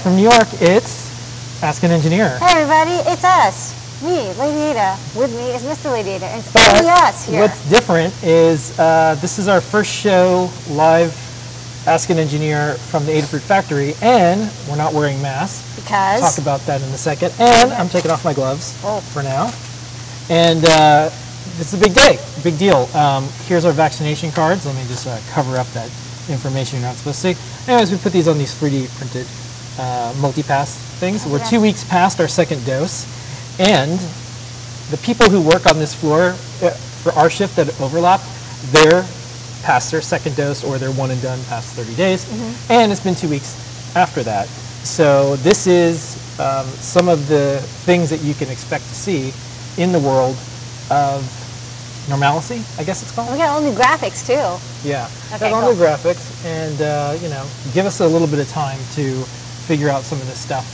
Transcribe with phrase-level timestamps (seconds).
[0.00, 2.38] Live from New York, it's Ask an Engineer.
[2.38, 4.02] Hey everybody, it's us.
[4.02, 4.96] Me, Lady Ada.
[5.14, 5.92] With me is Mr.
[5.92, 6.24] Lady Ada.
[6.24, 7.42] And it's But only us here.
[7.42, 11.12] What's different is uh, this is our first show live
[11.86, 15.78] Ask an Engineer from the Adafruit factory, and we're not wearing masks.
[15.78, 17.34] because Talk about that in a second.
[17.38, 19.00] And I'm taking off my gloves Oh.
[19.00, 19.52] for now.
[20.30, 21.10] And uh,
[21.58, 22.88] it's a big day, big deal.
[22.96, 24.64] Um, here's our vaccination cards.
[24.64, 25.90] Let me just uh, cover up that
[26.30, 27.70] information you're not supposed to see.
[27.70, 29.26] Anyways, we put these on these 3D printed
[29.78, 31.26] uh, multi-pass things.
[31.26, 33.06] We're two weeks past our second dose,
[33.60, 33.98] and
[34.90, 36.30] the people who work on this floor
[36.62, 36.70] uh,
[37.02, 38.20] for our shift that overlap,
[38.72, 39.04] they're
[39.62, 42.26] past their second dose or they're one and done past 30 days,
[42.70, 43.54] and it's been two weeks
[43.96, 44.46] after that.
[44.48, 49.32] So this is um, some of the things that you can expect to see
[49.80, 50.36] in the world
[50.90, 51.22] of
[52.08, 53.30] normalcy, I guess it's called.
[53.30, 54.88] we got all new graphics too.
[54.88, 55.74] Yeah, Okay, got all cool.
[55.74, 59.22] the graphics, and uh, you know, give us a little bit of time to
[59.70, 60.66] figure out some of this stuff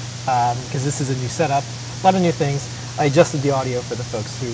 [0.64, 1.62] because this is a new setup,
[2.00, 2.64] a lot of new things.
[2.98, 4.48] I adjusted the audio for the folks who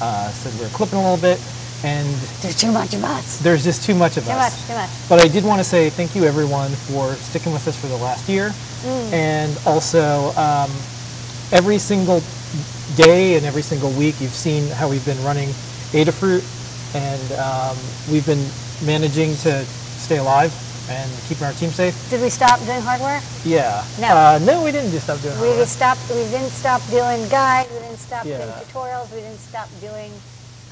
[0.00, 1.42] uh, said we are clipping a little bit,
[1.82, 2.06] and
[2.40, 3.38] There's too much of us.
[3.38, 4.54] there's just too much of Too us.
[4.54, 4.90] much, too much.
[5.08, 7.96] But I did want to say thank you everyone for sticking with us for the
[7.96, 8.52] last year,
[8.86, 9.12] Mm.
[9.12, 10.70] and also um,
[11.52, 12.22] every single
[12.96, 15.48] day and every single week you've seen how we've been running
[15.92, 16.40] Adafruit,
[16.94, 17.76] and um,
[18.10, 18.46] we've been
[18.86, 19.64] managing to
[19.98, 20.54] stay alive
[20.90, 21.94] and keeping our team safe.
[22.10, 23.20] Did we stop doing hardware?
[23.44, 23.84] Yeah.
[24.00, 24.08] No.
[24.08, 25.66] Uh, no, we didn't just stop doing We hardware.
[25.66, 26.00] stopped.
[26.10, 27.70] We didn't stop doing guides.
[27.70, 28.60] We didn't stop doing Yeah.
[28.72, 29.10] tutorials.
[29.14, 30.12] We didn't stop doing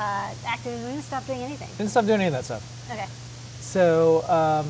[0.00, 0.84] uh, activities.
[0.84, 1.68] We didn't stop doing anything.
[1.78, 2.62] Didn't stop doing any of that stuff.
[2.90, 3.06] Okay.
[3.60, 4.66] So um,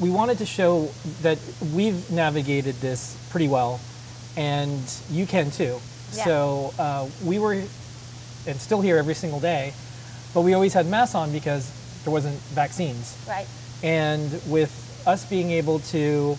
[0.00, 0.90] we wanted to show
[1.22, 1.38] that
[1.74, 3.80] we've navigated this pretty well,
[4.36, 4.80] and
[5.10, 5.78] you can too.
[6.14, 6.24] Yeah.
[6.24, 7.54] So uh, we were,
[8.46, 9.72] and still here every single day,
[10.32, 11.70] but we always had masks on because
[12.04, 13.16] there wasn't vaccines.
[13.28, 13.46] Right.
[13.84, 16.38] And with us being able to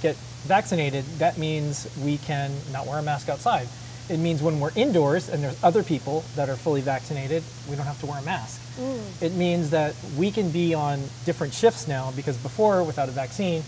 [0.00, 3.68] get vaccinated, that means we can not wear a mask outside.
[4.08, 7.86] It means when we're indoors and there's other people that are fully vaccinated, we don't
[7.86, 8.62] have to wear a mask.
[9.20, 13.62] It means that we can be on different shifts now because before, without a vaccine,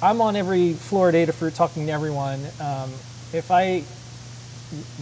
[0.00, 2.40] I'm on every floor at Adafruit talking to everyone.
[2.60, 2.90] Um,
[3.32, 3.82] if I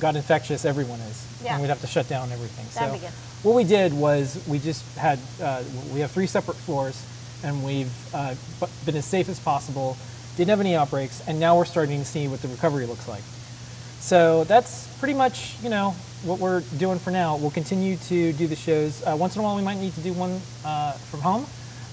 [0.00, 1.24] got infectious, everyone is.
[1.44, 1.52] Yeah.
[1.52, 2.66] And we'd have to shut down everything.
[2.74, 3.08] That'd so.
[3.42, 5.62] What we did was we just had, uh,
[5.92, 7.00] we have three separate floors
[7.44, 8.34] and we've uh,
[8.84, 9.96] been as safe as possible,
[10.36, 13.22] didn't have any outbreaks, and now we're starting to see what the recovery looks like.
[14.00, 15.90] So that's pretty much, you know,
[16.24, 17.36] what we're doing for now.
[17.36, 19.02] We'll continue to do the shows.
[19.04, 21.46] Uh, once in a while, we might need to do one uh, from home,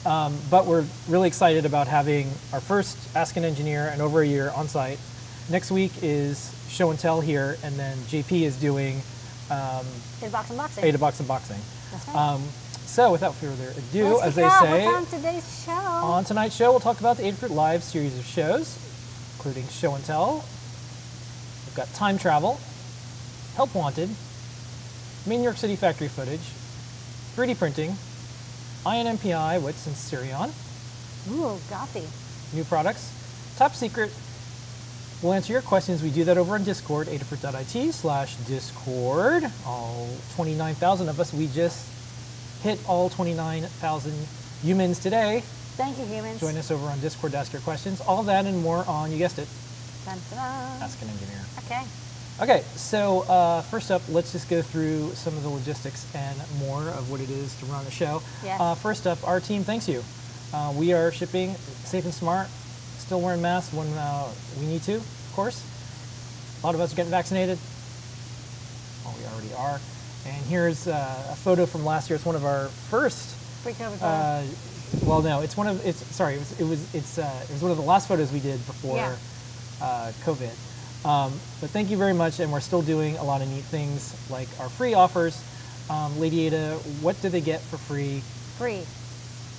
[0.05, 4.27] um, but we're really excited about having our first Ask an Engineer in over a
[4.27, 4.99] year on site.
[5.49, 9.01] Next week is show and tell here, and then JP is doing
[9.51, 9.85] um,
[10.25, 10.83] Did box unboxing.
[10.83, 11.59] Ada Box Unboxing.
[11.91, 12.15] That's right.
[12.15, 12.41] Um,
[12.87, 15.71] so without further ado, Let's as they say, What's on today's show?
[15.71, 18.75] on tonight's show, we'll talk about the Adafruit Live series of shows,
[19.37, 20.43] including Show and Tell.
[21.67, 22.59] We've got Time Travel,
[23.55, 24.09] Help Wanted,
[25.27, 26.41] Main York City factory footage,
[27.35, 27.95] 3D printing,
[28.83, 30.49] INMPI, Wits, and Sirion,
[31.29, 32.05] Ooh, gothy.
[32.51, 33.11] new products,
[33.57, 34.11] Top Secret.
[35.21, 36.03] We'll answer your questions.
[36.03, 39.49] We do that over on Discord, adafruit.it slash Discord.
[39.65, 41.87] All 29,000 of us, we just
[42.61, 44.13] hit all 29,000
[44.61, 45.41] humans today.
[45.77, 46.39] Thank you, humans.
[46.39, 48.01] Join us over on Discord to ask your questions.
[48.01, 49.47] All that and more on, you guessed it,
[50.05, 50.81] Dun, dun, dun.
[50.83, 51.41] Ask an Engineer.
[51.65, 51.81] Okay.
[52.41, 56.81] Okay, so uh, first up, let's just go through some of the logistics and more
[56.89, 58.21] of what it is to run a show.
[58.43, 58.59] Yes.
[58.59, 60.03] Uh, first up, our team thanks you.
[60.53, 61.55] Uh, we are shipping
[61.85, 62.47] safe and smart,
[63.05, 64.27] still wearing masks when uh,
[64.59, 65.63] we need to, of course.
[66.61, 67.57] A lot of us are getting vaccinated.
[69.03, 69.79] Well, we already are.
[70.25, 72.15] And here's uh, a photo from last year.
[72.15, 73.99] It's one of our first Pre-COVID.
[74.01, 74.43] uh,
[75.05, 77.61] well, no, it's one of it's sorry, it was, it was it's uh, it was
[77.61, 79.15] one of the last photos we did before Yeah.
[79.81, 80.53] uh, COVID.
[81.05, 81.31] Um,
[81.61, 84.47] but thank you very much, and we're still doing a lot of neat things like
[84.59, 85.39] our free offers.
[85.89, 88.21] Um, Lady Ada, what do they get for free
[88.57, 88.81] free.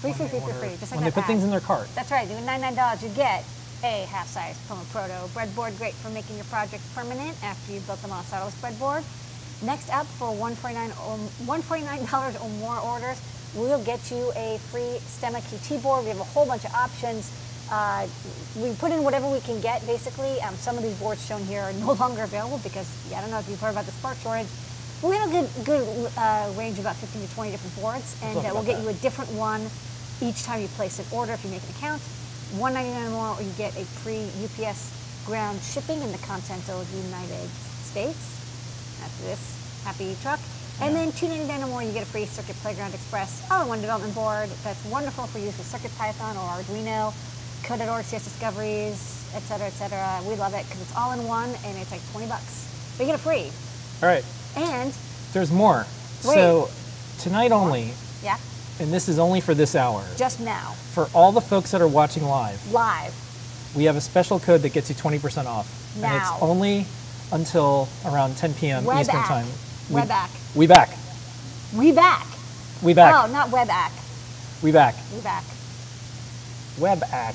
[0.00, 0.68] Free, free, free, free, free.
[0.76, 1.88] Just like when they put things in their cart?
[1.94, 2.28] That's right.
[2.28, 3.44] Doing $99, you get
[3.82, 8.20] a half-size Perma-Proto breadboard, great for making your project permanent after you've built them on
[8.20, 9.04] a solderless breadboard.
[9.64, 11.16] Next up, for $149 or,
[11.48, 13.20] $149 or more orders,
[13.54, 16.04] we'll get you a free Stemma QT board.
[16.04, 17.32] We have a whole bunch of options.
[17.70, 18.06] Uh,
[18.56, 20.40] we put in whatever we can get, basically.
[20.42, 23.30] Um, some of these boards shown here are no longer available because, yeah, I don't
[23.30, 24.46] know if you've heard about the spark shortage.
[25.02, 28.38] We have a good, good uh, range of about 15 to 20 different boards, and
[28.38, 28.82] uh, we'll get that.
[28.82, 29.68] you a different one
[30.22, 32.00] each time you place an order if you make an account.
[32.56, 34.88] 199 more, or you get a free UPS
[35.26, 37.48] ground shipping in the continental United
[37.84, 38.16] States.
[39.00, 39.42] That's this
[39.84, 40.40] happy truck.
[40.80, 44.48] And then 299 or more, you get a free Circuit Playground Express all-in-one development board
[44.64, 47.12] that's wonderful for use with Circuit Python or Arduino.
[47.64, 50.20] coded ORCS discoveries, et cetera, et cetera.
[50.28, 52.64] We love it because it's all in one and it's like 20 bucks.
[52.96, 53.50] But you get it free.
[54.02, 54.24] All right,
[54.56, 54.92] And,
[55.32, 55.86] there's more.
[56.24, 56.34] Wait.
[56.34, 56.70] So
[57.18, 57.90] tonight only,
[58.22, 58.38] yeah,
[58.80, 60.04] and this is only for this hour.
[60.16, 63.14] just now, For all the folks that are watching live, live.
[63.76, 65.70] we have a special code that gets you 20% off.
[66.02, 66.86] And it's only
[67.32, 68.84] until around 10 p.m.
[68.84, 69.26] Web Eastern app.
[69.28, 69.46] time.
[69.90, 70.30] Web app.
[70.54, 70.90] We back.
[71.74, 72.26] We back.
[72.82, 73.14] We back.
[73.28, 73.68] Oh, not web.
[74.62, 74.94] We back.
[75.14, 75.44] We back.
[76.78, 77.34] Web ack.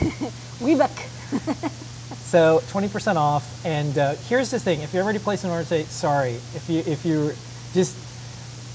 [0.60, 0.90] We back.
[2.32, 3.44] So 20% off.
[3.66, 6.36] And uh, here's the thing: if you already placed an order, say sorry.
[6.54, 7.32] If you if you
[7.74, 7.94] just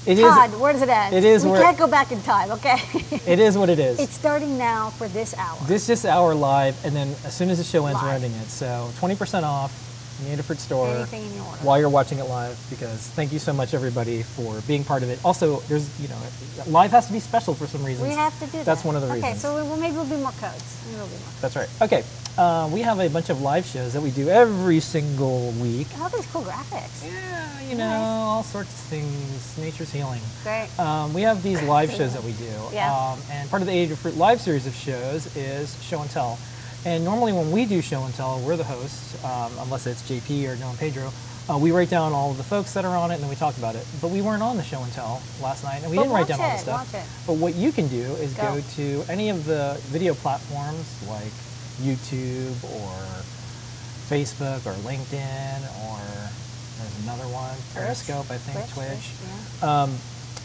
[0.06, 1.12] it is Todd, where does it end?
[1.12, 2.78] it is We where- can't go back in time, okay?
[3.26, 3.98] it is what it is.
[3.98, 5.58] it's starting now for this hour.
[5.66, 8.46] this just hour live, and then as soon as the show ends, we're ending it.
[8.46, 9.72] So 20% off
[10.26, 11.58] Adafruit store Anything in order.
[11.62, 12.58] while you're watching it live.
[12.70, 15.18] Because thank you so much everybody for being part of it.
[15.24, 16.16] Also, there's you know
[16.66, 18.08] live has to be special for some reasons.
[18.08, 18.66] We have to do that.
[18.66, 19.32] That's one of the Okay, reasons.
[19.32, 20.64] Okay, so we- well, maybe we'll do more codes.
[20.86, 21.32] Maybe we'll be more.
[21.40, 21.68] That's right.
[21.82, 22.04] Okay,
[22.36, 25.86] uh, we have a bunch of live shows that we do every single week.
[26.00, 27.04] All these cool graphics.
[27.04, 28.00] Yeah, you know, Nice.
[28.00, 29.56] all sorts of things.
[29.58, 30.20] Nature's healing.
[30.42, 30.68] Great.
[30.78, 32.44] Um, we have these live shows that we do.
[32.72, 32.92] Yeah.
[32.94, 36.38] Um, and part of the Adafruit live series of shows is show and tell.
[36.84, 40.48] And normally when we do show and tell, we're the hosts, um, unless it's JP
[40.48, 41.12] or Don Pedro.
[41.50, 43.36] Uh, we write down all of the folks that are on it and then we
[43.36, 43.84] talk about it.
[44.02, 46.28] But we weren't on the show and tell last night and we But didn't write
[46.28, 46.94] down all the stuff.
[46.94, 47.02] it.
[47.26, 48.56] But what you can do is Go.
[48.56, 51.32] go to any of the video platforms like
[51.80, 52.92] YouTube or
[54.08, 55.98] Facebook or LinkedIn or
[56.78, 59.10] there's another one, Periscope, I think, Twitch, Twitch.
[59.62, 59.82] yeah.
[59.82, 59.96] Um,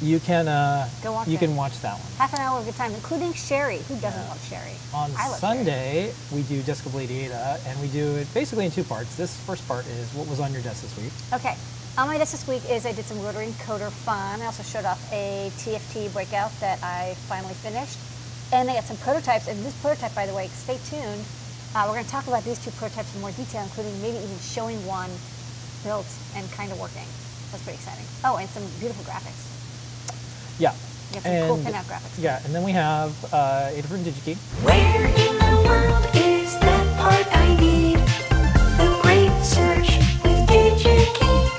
[0.02, 0.90] you can uh,
[1.28, 1.40] you it.
[1.40, 2.12] can watch that one.
[2.18, 3.78] Half an hour of good time, including Sherry.
[3.88, 4.30] Who doesn't Yeah.
[4.30, 4.76] love Sherry?
[4.94, 5.40] On love Sherry.
[5.40, 9.16] Sunday, we do Disco Ada, and we do it basically in two parts.
[9.16, 11.12] This first part is what was on your desk this week.
[11.34, 11.56] Okay.
[11.96, 14.42] On my desk this week is I did some rotary encoder fun.
[14.42, 18.00] I also showed off a TFT breakout that I finally finished.
[18.52, 19.48] And I got some prototypes.
[19.48, 21.24] And this prototype, by the way, stay tuned.
[21.76, 24.40] Uh, we're going to talk about these two prototypes in more detail, including maybe even
[24.42, 25.10] showing one
[25.84, 26.06] built
[26.36, 27.06] and kind of working.
[27.52, 28.06] That's pretty exciting.
[28.26, 29.43] Oh, and some beautiful graphics.
[30.60, 30.74] Yeah.
[31.14, 32.18] You have some cool And- pinout graphics.
[32.22, 34.36] Yeah, and then we have uh, Ada from DigiKey.
[34.64, 37.98] Where in the world is that part I need?
[38.78, 41.50] The great search with DigiKey.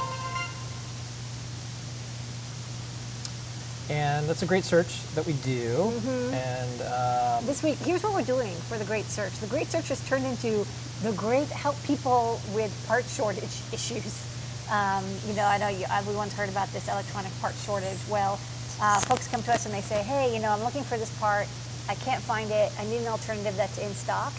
[3.91, 5.75] And that's a great search that we do.
[5.77, 6.35] Mm-hmm.
[6.35, 6.81] And
[7.41, 9.33] um, This week, here's what we're doing for the Great Search.
[9.41, 10.67] The Great Search has turned into
[11.03, 14.25] the great help people with part shortage issues.
[14.73, 17.99] Um, you know, I know you, everyone's heard about this electronic part shortage.
[18.09, 18.41] Well,
[18.81, 21.17] uh, folks come to us and they say, hey, you know, I'm looking for this
[21.19, 21.47] part.
[21.89, 22.73] I can't find it.
[22.79, 24.33] I need an alternative that's in stock.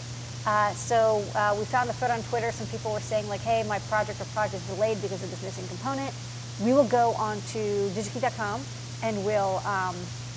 [0.46, 2.52] Uh, so uh, we found a thread on Twitter.
[2.52, 5.42] Some people were saying like, hey, my project or project is delayed because of this
[5.42, 6.14] missing component.
[6.62, 8.62] We will go onto digikey.com
[9.02, 9.94] and we'll um,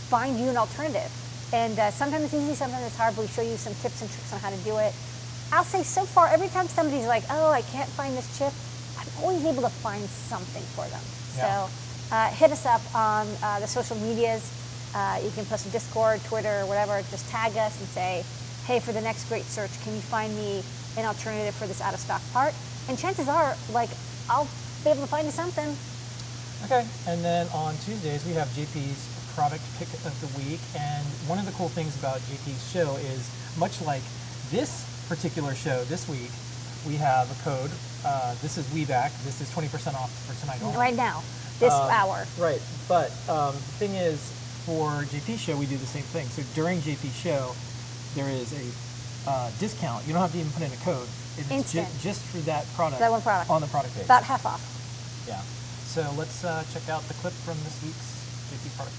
[0.10, 1.12] find you an alternative.
[1.54, 4.10] And uh, sometimes it's easy, sometimes it's hard, but we show you some tips and
[4.10, 4.94] tricks on how to do it.
[5.52, 8.54] I'll say so far, every time somebody's like, oh, I can't find this chip,
[9.00, 11.02] I'm always able to find something for them.
[11.38, 11.66] Yeah.
[11.66, 14.44] So uh, hit us up on uh, the social medias.
[14.96, 17.02] Uh, you can post a Discord, Twitter, whatever.
[17.12, 18.24] Just tag us and say,
[18.66, 20.64] hey, for the next great search, can you find me
[20.98, 22.54] an alternative for this out of stock part?
[22.88, 23.90] And chances are, like,
[24.30, 24.48] I'll
[24.84, 25.76] be able to find you something.
[26.66, 31.40] Okay, and then on Tuesdays we have JP's product pick of the week, and one
[31.40, 34.02] of the cool things about JP's show is much like
[34.52, 36.32] this particular show this week,
[36.88, 37.72] we have a code.
[38.06, 39.12] Uh, this is WeBack.
[39.24, 40.78] This is 20% off for tonight only.
[40.78, 41.24] Right now,
[41.60, 42.26] this Um, hour.
[42.38, 44.20] Right, but um, the thing is,
[44.66, 46.28] for JP show we do the same thing.
[46.30, 47.56] So during JP show,
[48.16, 50.06] there is a uh, discount.
[50.08, 51.08] You don't have to even put in a code.
[51.38, 53.00] It's ju- just for that product.
[53.00, 53.50] That one product.
[53.50, 54.06] on the product page.
[54.06, 54.62] About half off.
[55.28, 55.42] Yeah.
[55.86, 58.10] So let's uh, check out the clip from this week's
[58.52, 58.96] JP product.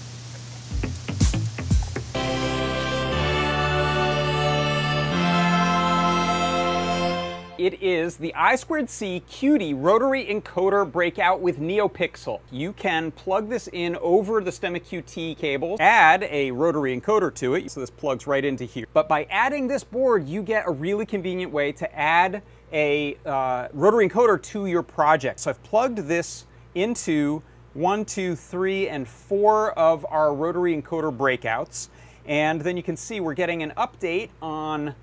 [7.61, 12.39] It is the I2C Qt rotary encoder breakout with NeoPixel.
[12.49, 17.53] You can plug this in over the STEMMA QT cable, add a rotary encoder to
[17.53, 18.87] it, so this plugs right into here.
[18.93, 22.41] But by adding this board, you get a really convenient way to add
[22.73, 25.41] a uh, rotary encoder to your project.
[25.41, 27.43] So I've plugged this into
[27.75, 31.89] one, two, three, and four of our rotary encoder breakouts.
[32.25, 34.95] And then you can see we're getting an update on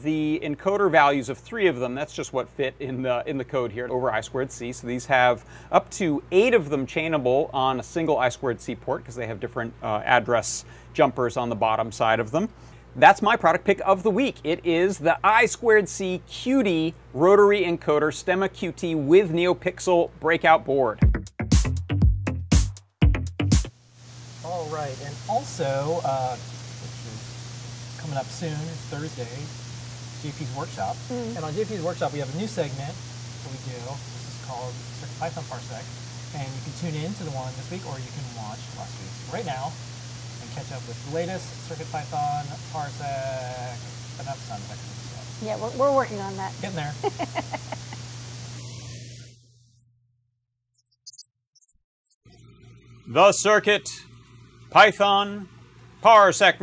[0.00, 1.94] the encoder values of three of them.
[1.94, 4.72] That's just what fit in the in the code here over I squared C.
[4.72, 8.74] So these have up to eight of them chainable on a single I squared C
[8.74, 12.48] port because they have different uh, address jumpers on the bottom side of them.
[12.94, 14.36] That's my product pick of the week.
[14.44, 21.00] It is the I squared C Qt rotary encoder Stemma QT with NeoPixel breakout board.
[24.44, 26.36] All right, and also, uh,
[27.98, 28.50] coming up soon.
[28.90, 29.26] Thursday,
[30.22, 30.94] JP's Workshop.
[31.10, 31.36] Mm.
[31.36, 33.74] And on JP's Workshop, we have a new segment that we do.
[33.74, 35.82] This is called Circuit Python Parsec.
[36.38, 38.94] And you can tune in to the one this week, or you can watch last
[39.02, 39.74] week's right now
[40.40, 43.76] and catch up with the latest Circuit Python Parsec.
[44.22, 45.44] Enough sound effects for this yet.
[45.44, 46.54] Yeah, we're, we're working on that.
[46.62, 46.94] Getting there.
[53.12, 53.90] The circuit
[54.70, 55.46] Python
[56.02, 56.58] Parsec.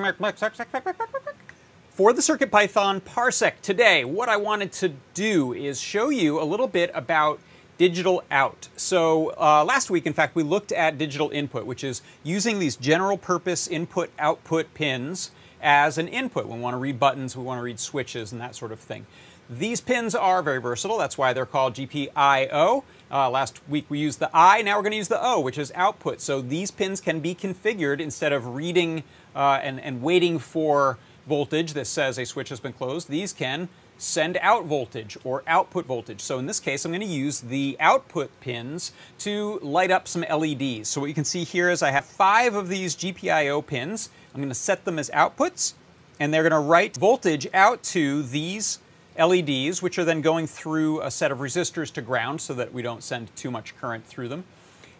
[1.99, 6.45] For the Circuit Python Parsec today, what I wanted to do is show you a
[6.47, 7.41] little bit about
[7.77, 8.69] digital out.
[8.77, 12.77] So uh, last week, in fact, we looked at digital input, which is using these
[12.77, 16.47] general purpose input output pins as an input.
[16.47, 19.05] We want to read buttons, we want to read switches, and that sort of thing.
[19.49, 20.97] These pins are very versatile.
[20.97, 22.83] That's why they're called GPIO.
[23.11, 25.57] Uh, last week we used the I, now we're going to use the O, which
[25.57, 26.21] is output.
[26.21, 29.03] So these pins can be configured instead of reading
[29.35, 30.97] uh, and, and waiting for
[31.29, 33.07] voltage that says a switch has been closed.
[33.07, 36.21] These can send out voltage or output voltage.
[36.21, 40.25] So in this case, I'm going to use the output pins to light up some
[40.29, 40.89] LEDs.
[40.89, 44.09] So what you can see here is I have five of these GPIO pins.
[44.33, 45.73] I'm going to set them as outputs,
[46.19, 48.79] and they're going to write voltage out to these
[49.17, 52.81] LEDs, which are then going through a set of resistors to ground so that we
[52.81, 54.45] don't send too much current through them.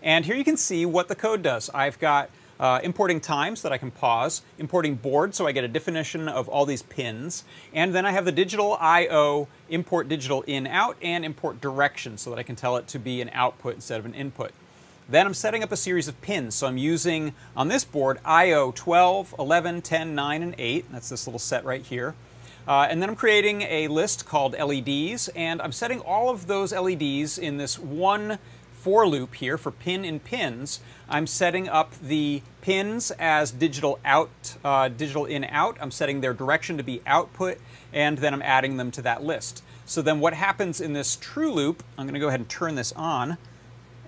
[0.02, 1.70] And here you can see what the code does.
[1.74, 5.68] I've got uh, importing times that I can pause, importing board so I get a
[5.68, 9.48] definition of all these pins, and then I have the digital I.O.
[9.70, 13.22] import digital in out and import direction so that I can tell it to be
[13.22, 14.52] an output instead of an input.
[15.08, 16.54] Then I'm setting up a series of pins.
[16.54, 18.72] So I'm using, on this board, I.O.
[18.74, 20.92] 12, 11, 10, 9, and 8.
[20.92, 22.14] That's this little set right here.
[22.68, 26.72] Uh, and then I'm creating a list called LEDs, and I'm setting all of those
[26.72, 28.38] LEDs in this one
[28.82, 30.80] for loop here for pin and pins.
[31.10, 35.78] I'm setting up the pins as digital out, uh, digital in out.
[35.82, 37.58] I'm setting their direction to be output,
[37.92, 39.64] and then I'm adding them to that list.
[39.86, 42.76] So then what happens in this true loop, I'm going to go ahead and turn
[42.76, 43.38] this on,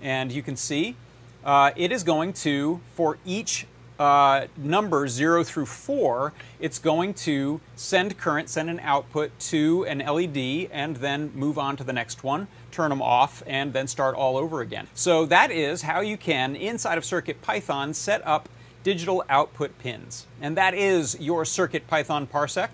[0.00, 0.96] and you can see
[1.44, 3.66] uh, it is going to, for each
[3.98, 9.98] uh, number 0 through 4, it's going to send current, send an output to an
[9.98, 14.14] LED, and then move on to the next one, turn them off, and then start
[14.14, 14.88] all over again.
[14.94, 18.48] So that is how you can, inside of CircuitPython, set up
[18.82, 20.26] digital output pins.
[20.40, 22.70] And that is your CircuitPython parsec,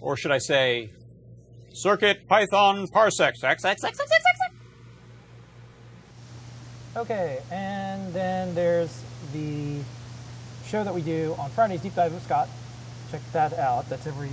[0.00, 0.90] or should I say,
[1.72, 3.32] CircuitPython parsec.
[6.96, 9.02] Okay, and then there's
[9.34, 9.80] the
[10.66, 12.48] show that we do on Fridays, Deep Dive with Scott.
[13.10, 13.88] Check that out.
[13.90, 14.30] That's every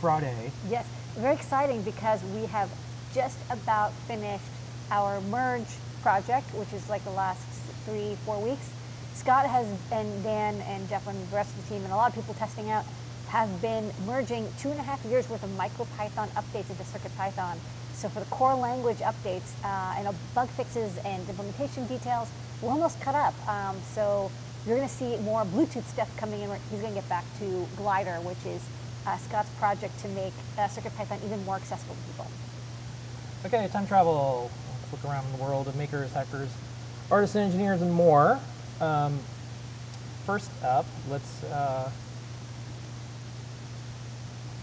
[0.00, 0.50] Friday.
[0.68, 2.70] Yes, very exciting because we have
[3.14, 4.44] just about finished
[4.90, 5.68] our merge
[6.02, 7.40] project, which is like the last
[7.86, 8.68] three, four weeks.
[9.14, 12.10] Scott has, and Dan and Jeff and the rest of the team, and a lot
[12.10, 12.84] of people testing out,
[13.28, 17.56] have been merging two and a half years worth of MicroPython updates into CircuitPython.
[17.94, 22.28] So for the core language updates uh, and bug fixes and implementation details,
[22.60, 23.34] we're almost cut up.
[23.48, 24.30] Um, so
[24.66, 26.50] you're going to see more Bluetooth stuff coming in.
[26.70, 28.62] He's going to get back to Glider, which is
[29.06, 32.43] uh, Scott's project to make uh, CircuitPython even more accessible to people.
[33.44, 34.50] Okay, time travel.
[34.80, 36.48] Let's look around the world of makers, hackers,
[37.10, 38.40] artists, and engineers, and more.
[38.80, 39.18] Um,
[40.24, 41.90] first up, let's uh,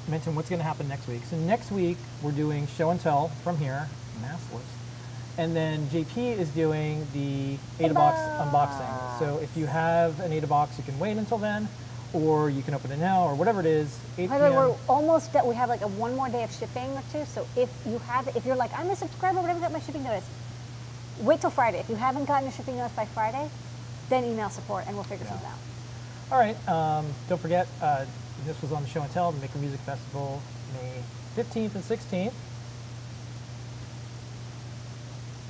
[0.08, 1.22] mention what's going to happen next week.
[1.30, 3.88] So next week we're doing show and tell from here,
[4.20, 4.62] massless,
[5.38, 9.20] and then JP is doing the AdaBox unboxing.
[9.20, 11.70] So if you have an AdaBox, you can wait until then,
[12.14, 13.98] or you can open it now, or whatever it is.
[14.18, 15.48] 8 By the way, we're almost done.
[15.48, 17.26] We have like a one more day of shipping or two.
[17.26, 19.80] So if you have, if you're like, I'm a subscriber, but I haven't got my
[19.80, 20.26] shipping notice,
[21.22, 21.80] wait till Friday.
[21.80, 23.50] If you haven't gotten your shipping notice by Friday,
[24.10, 25.58] then email support and we'll figure something out.
[26.32, 26.68] All right.
[26.68, 28.06] Um, don't forget, uh,
[28.46, 30.42] this was on the show and tell, the Maker Music Festival,
[30.74, 31.04] May
[31.42, 32.34] 15th and 16th.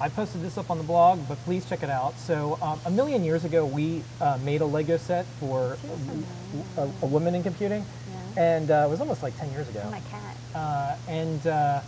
[0.02, 2.18] I posted this up on the blog, but please check it out.
[2.18, 5.78] So um, a million years ago, we uh, made a Lego set for
[6.76, 7.86] a, a, a woman in computing,
[8.36, 9.88] and uh, it was almost like 10 years ago.
[9.92, 10.38] My cat.
[10.56, 11.82] Uh, and uh,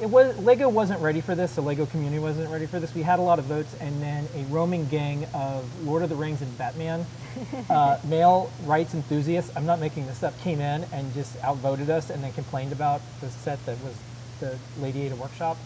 [0.00, 1.56] it was Lego wasn't ready for this.
[1.56, 2.94] The Lego community wasn't ready for this.
[2.94, 6.16] We had a lot of votes, and then a roaming gang of Lord of the
[6.16, 7.04] Rings and Batman
[7.70, 9.50] uh, male rights enthusiasts.
[9.56, 10.38] I'm not making this up.
[10.42, 13.96] Came in and just outvoted us, and then complained about the set that was
[14.38, 15.56] the Lady Ada workshop.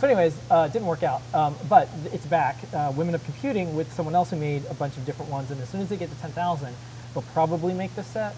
[0.00, 1.20] So, anyways, uh, it didn't work out.
[1.34, 2.56] Um, but it's back.
[2.72, 5.60] Uh, Women of Computing with someone else who made a bunch of different ones, and
[5.60, 6.74] as soon as they get to 10,000,
[7.12, 8.34] they'll probably make this set.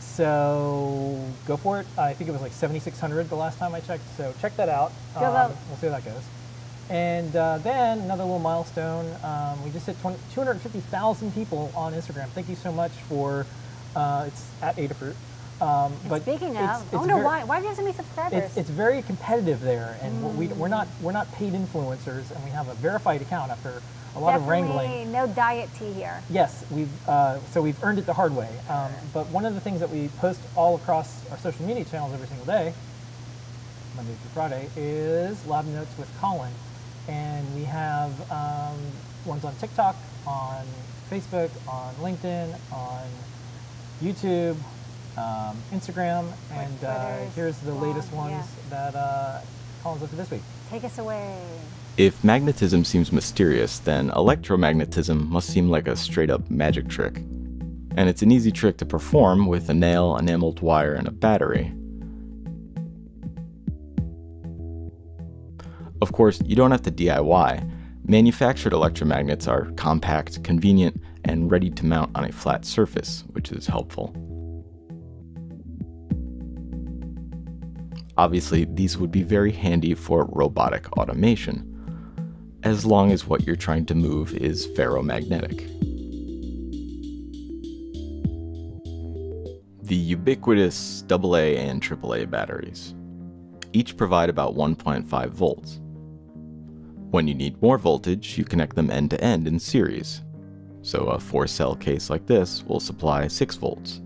[0.00, 1.86] So go for it.
[1.96, 4.02] I think it was like 7,600 the last time I checked.
[4.18, 4.92] So check that out.
[5.48, 5.56] Um.
[5.68, 6.22] We'll see how that goes.
[6.90, 9.06] And uh, then another little milestone.
[9.22, 12.28] Um, we just hit 20, 250,000 people on Instagram.
[12.28, 13.46] Thank you so much for.
[13.96, 15.14] Uh, it's at Adafruit.
[15.60, 17.42] Um, but speaking of, it's I wonder why.
[17.44, 18.44] Why do you have so many subscribers?
[18.44, 20.56] It's, it's very competitive there, and we're- we, Mm.
[20.56, 23.82] we're not we're not paid influencers, and we have a verified account after
[24.16, 25.12] a lot of Definitely wrangling.
[25.12, 26.22] no diet tea here.
[26.30, 28.48] Yes, we've uh, so we've earned it the hard way.
[28.68, 32.12] Um, but one of the things that we post all across our social media channels
[32.14, 32.72] every single day,
[33.96, 36.52] Monday through Friday, is Lab Notes with Colin,
[37.08, 38.78] and we have um,
[39.24, 39.96] ones on TikTok,
[40.26, 40.64] on
[41.10, 43.02] Facebook, on LinkedIn, on
[44.02, 44.56] YouTube,
[45.18, 48.70] um, Instagram, and uh, here's the latest ones yeah.
[48.70, 49.40] that uh,
[49.82, 50.42] Colin's up to this week.
[50.70, 51.38] Take us away.
[51.96, 57.16] If magnetism seems mysterious, then electromagnetism must seem like a straight up magic trick.
[57.96, 61.72] And it's an easy trick to perform with a nail, enameled wire, and a battery.
[66.00, 67.68] Of course, you don't have to DIY.
[68.04, 73.66] Manufactured electromagnets are compact, convenient, and ready to mount on a flat surface, which is
[73.66, 74.14] helpful.
[78.18, 81.64] Obviously, these would be very handy for robotic automation,
[82.64, 85.68] as long as what you're trying to move is ferromagnetic.
[89.84, 92.96] The ubiquitous AA and AAA batteries.
[93.72, 95.80] Each provide about 1.5 volts.
[97.12, 100.22] When you need more voltage, you connect them end to end in series.
[100.82, 104.00] So a 4 cell case like this will supply 6 volts.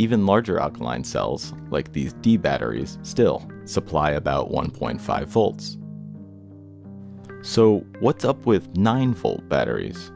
[0.00, 5.76] Even larger alkaline cells, like these D batteries, still supply about 1.5 volts.
[7.42, 10.12] So, what's up with 9 volt batteries?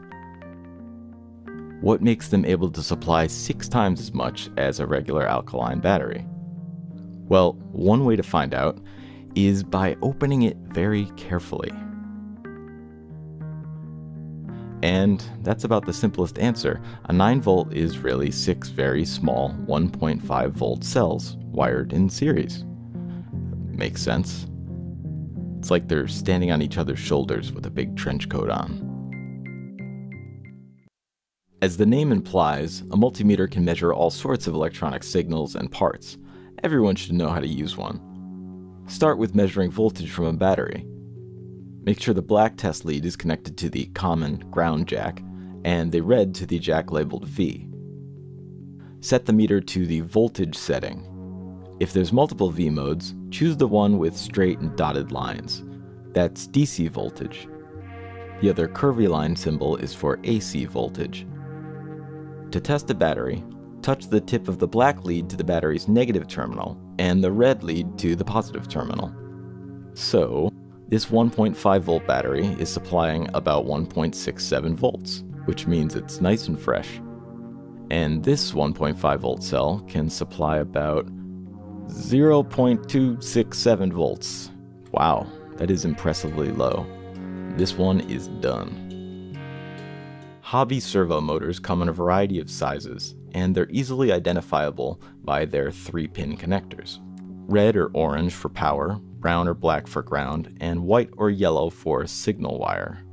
[1.81, 6.25] What makes them able to supply 6 times as much as a regular alkaline battery?
[7.27, 8.77] Well, one way to find out
[9.35, 11.73] is by opening it very carefully.
[14.83, 16.81] And that's about the simplest answer.
[17.05, 22.65] A 9 volt is really 6 very small 1.5 volt cells wired in series.
[23.69, 24.45] Makes sense.
[25.57, 28.89] It's like they're standing on each other's shoulders with a big trench coat on.
[31.61, 36.17] As the name implies, a multimeter can measure all sorts of electronic signals and parts.
[36.61, 38.01] Everyone should know how to use one.
[38.87, 40.85] Start with measuring voltage from a battery.
[41.85, 45.21] Make sure the black test lead is connected to the common ground jack
[45.65, 47.67] and the red to the jack labeled V.
[49.01, 51.09] Set the meter to the voltage setting.
[51.81, 55.63] If there's multiple V modes, choose the one with straight and dotted lines.
[56.13, 57.49] That's DC voltage.
[58.41, 61.27] The other curvy line symbol is for AC voltage.
[62.51, 63.43] To test a battery,
[63.81, 67.63] touch the tip of the black lead to the battery's negative terminal and the red
[67.63, 69.13] lead to the positive terminal.
[69.95, 70.49] So,
[70.93, 77.01] this 1.5 volt battery is supplying about 1.67 volts, which means it's nice and fresh.
[77.89, 81.07] And this 1.5 volt cell can supply about
[81.87, 84.51] 0.267 volts.
[84.91, 85.25] Wow,
[85.55, 86.85] that is impressively low.
[87.57, 89.35] This one is done.
[90.41, 95.71] Hobby servo motors come in a variety of sizes, and they're easily identifiable by their
[95.71, 96.99] three pin connectors
[97.47, 102.05] red or orange for power, brown or black for ground, and white or yellow for
[102.05, 103.05] signal wire.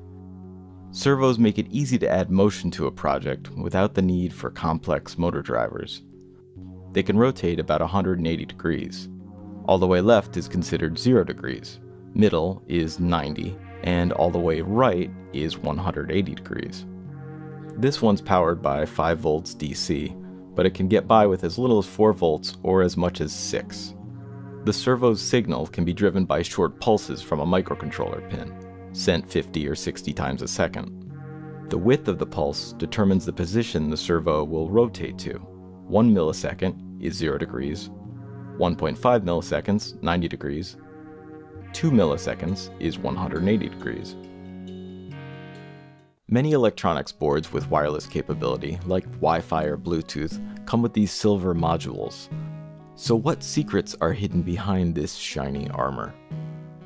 [0.90, 5.16] Servos make it easy to add motion to a project without the need for complex
[5.16, 6.02] motor drivers.
[6.92, 9.08] They can rotate about 180 degrees.
[9.66, 11.78] All the way left is considered 0 degrees,
[12.12, 16.86] middle is 90, and all the way right is 180 degrees.
[17.76, 20.12] This one's powered by 5 volts DC,
[20.56, 23.32] but it can get by with as little as 4 volts or as much as
[23.32, 23.94] 6.
[24.64, 28.54] The servo's signal can be driven by short pulses from a microcontroller pin,
[28.92, 31.10] sent 50 or 60 times a second.
[31.70, 35.38] The width of the pulse determines the position the servo will rotate to.
[35.38, 37.88] 1 millisecond is 0 degrees,
[38.58, 40.76] 1.5 milliseconds, 90 degrees,
[41.72, 44.16] 2 milliseconds is 180 degrees.
[46.28, 51.54] Many electronics boards with wireless capability, like Wi Fi or Bluetooth, come with these silver
[51.54, 52.28] modules.
[53.02, 56.12] So, what secrets are hidden behind this shiny armor?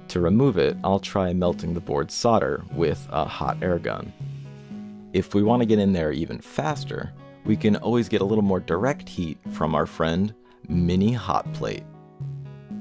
[0.06, 4.12] To remove it, I'll try melting the board's solder with a hot air gun.
[5.12, 7.12] If we want to get in there even faster,
[7.44, 10.32] we can always get a little more direct heat from our friend
[10.68, 11.82] Mini Hot Plate.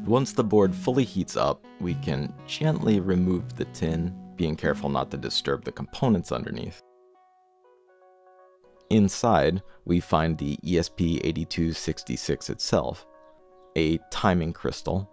[0.06, 5.10] Once the board fully heats up, we can gently remove the tin, being careful not
[5.10, 6.84] to disturb the components underneath.
[8.91, 13.08] Inside, we find the E ESP8266 itself,
[13.75, 15.09] a timing crystal,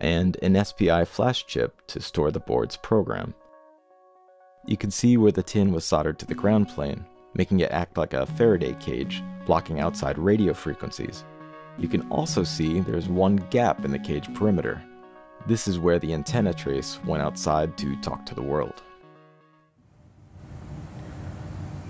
[0.00, 3.34] and an SPI flash chip to store the board's program.
[4.66, 7.96] You can see where the tin was soldered to the ground plane, making it act
[7.96, 11.24] like a Faraday cage, blocking outside radio frequencies.
[11.78, 14.82] You can also see there's one gap in the cage perimeter.
[15.46, 18.82] This is where the antenna trace went outside to talk to the world.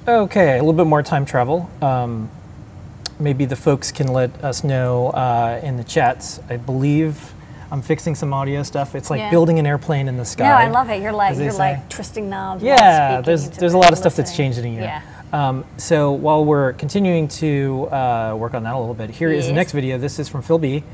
[0.08, 1.70] Okay, a little bit more time travel.
[1.80, 2.30] Um,
[3.22, 6.40] maybe the folks can let us know uh, in the chats.
[6.50, 7.32] I believe
[7.70, 8.94] I'm fixing some audio stuff.
[8.94, 9.30] It's like Yeah.
[9.30, 10.44] building an airplane in the sky.
[10.44, 11.00] No, I love it.
[11.00, 11.58] You're like you're say.
[11.58, 12.62] like twisting knobs.
[12.62, 14.52] Yeah, there's there's a lot of stuff that's listening.
[14.52, 14.82] changed in a year.
[14.82, 15.02] Yeah.
[15.48, 19.46] Um, so while we're continuing to uh, work on that a little bit, here is
[19.46, 19.96] the next video.
[19.96, 20.84] This is from Phil B,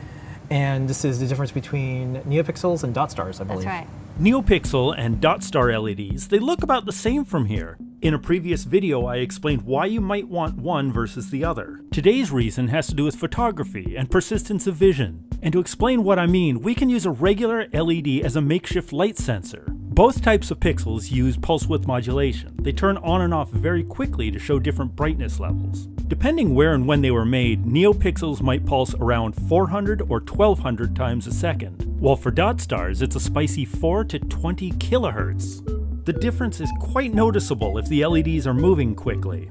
[0.51, 3.65] and this is the difference between neopixels and dot stars, I believe.
[3.65, 3.89] That's right.
[4.19, 7.79] NeoPixel and dot star LEDs, they look about the same from here.
[8.03, 11.83] In a previous video, I explained why you might want one versus the other.
[11.93, 15.25] Today's reason has to do with photography and persistence of vision.
[15.41, 18.93] And to explain what I mean, we can use a regular LED as a makeshift
[18.93, 19.73] light sensor.
[19.99, 22.55] Both types of pixels use pulse width modulation.
[22.63, 25.87] They turn on and off very quickly to show different brightness levels.
[26.07, 31.27] Depending where and when they were made, NeoPixels might pulse around 400 or 1200 times
[31.27, 36.05] a second, while for dot stars it's a spicy 4 to 20 kilohertz.
[36.05, 39.51] The difference is quite noticeable if the LEDs are moving quickly.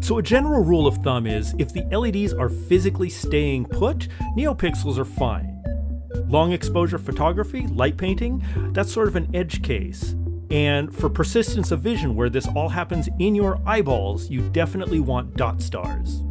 [0.00, 4.98] So a general rule of thumb is if the LEDs are physically staying put, NeoPixels
[4.98, 5.57] are fine.
[6.28, 10.14] Long exposure photography, light painting, that's sort of an edge case.
[10.50, 15.36] And for persistence of vision, where this all happens in your eyeballs, you definitely want
[15.36, 16.22] dot stars.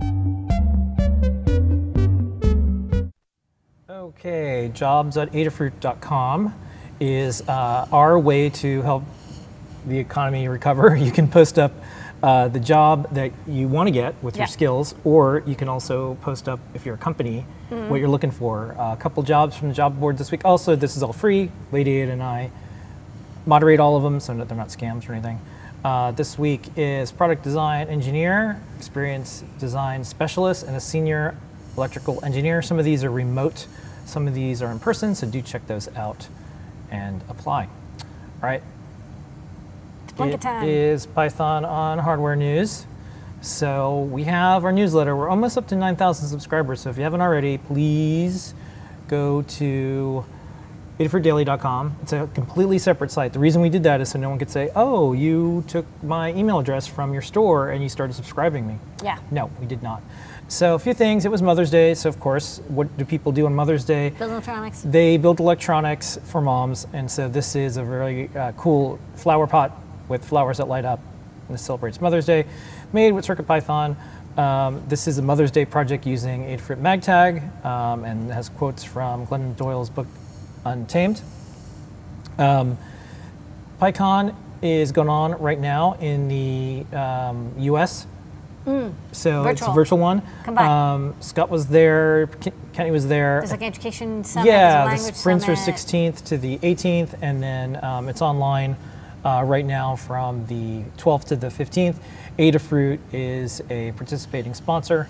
[3.90, 6.54] Okay, jobs at jobs.adafruit.com
[7.00, 9.04] is uh, our way to help
[9.86, 10.96] the economy recover.
[11.00, 11.72] You can post up
[12.24, 14.42] uh, the job that you want to get with Yeah.
[14.44, 18.32] your skills, or you can also post up, if you're a company, what you're looking
[18.32, 18.76] for.
[18.78, 20.46] Uh, a couple jobs from the job board this week.
[20.46, 21.52] Also, this is all free.
[21.72, 22.50] Lady Ada and I
[23.46, 25.40] moderate all of them so that they're not scams or anything.
[25.84, 31.38] Uh, this week is product design engineer, experience design specialist, and a senior
[31.78, 32.62] electrical engineer.
[32.62, 33.68] Some of these are remote,
[34.06, 36.28] some of these are in person, so do check those out
[36.92, 37.64] and apply.
[37.64, 38.64] All right.
[40.20, 40.68] It time.
[40.68, 42.88] is Python on hardware news.
[43.42, 45.16] So we have our newsletter.
[45.16, 46.82] We're almost up to 9,000 subscribers.
[46.82, 48.54] So if you haven't already, please
[49.08, 50.26] go to
[51.00, 51.96] adafruitdaily.com.
[52.02, 53.34] It's a completely separate site.
[53.34, 56.34] The reason we did that is so no one could say, oh, you took my
[56.34, 58.78] email address from your store and you started subscribing me.
[59.04, 59.20] Yeah.
[59.30, 60.02] No, we did not.
[60.48, 61.26] So a few things.
[61.26, 61.94] It was Mother's Day.
[61.94, 64.10] So of course, what do people do on Mother's Day?
[64.10, 64.82] Build electronics.
[64.82, 69.74] They build electronics for moms, and so this is a very uh, cool flower pot
[70.08, 71.00] with flowers that light up.
[71.48, 72.46] And this celebrates Mother's Day,
[72.92, 73.96] made with CircuitPython.
[74.38, 79.26] Um, this is a Mother's Day project using Adafruit MagTag um, and has quotes from
[79.26, 80.08] Glennon Doyle's book
[80.66, 81.22] Untamed.
[82.38, 82.78] Um,
[83.82, 88.06] PyCon is going on right now in the um, US.
[88.66, 89.74] So it's a Virtual.
[89.74, 90.22] virtual one.
[90.44, 90.66] Come by.
[90.66, 92.28] Um, Scott was there,
[92.74, 93.40] Kenny was there.
[93.40, 94.50] There's like an education summit.
[94.50, 98.76] Yeah, the sprints are 16th to the 18th, and then um, it's online
[99.28, 101.98] uh, right now from the 12th to the 15th.
[102.40, 105.10] Adafruit is a participating sponsor.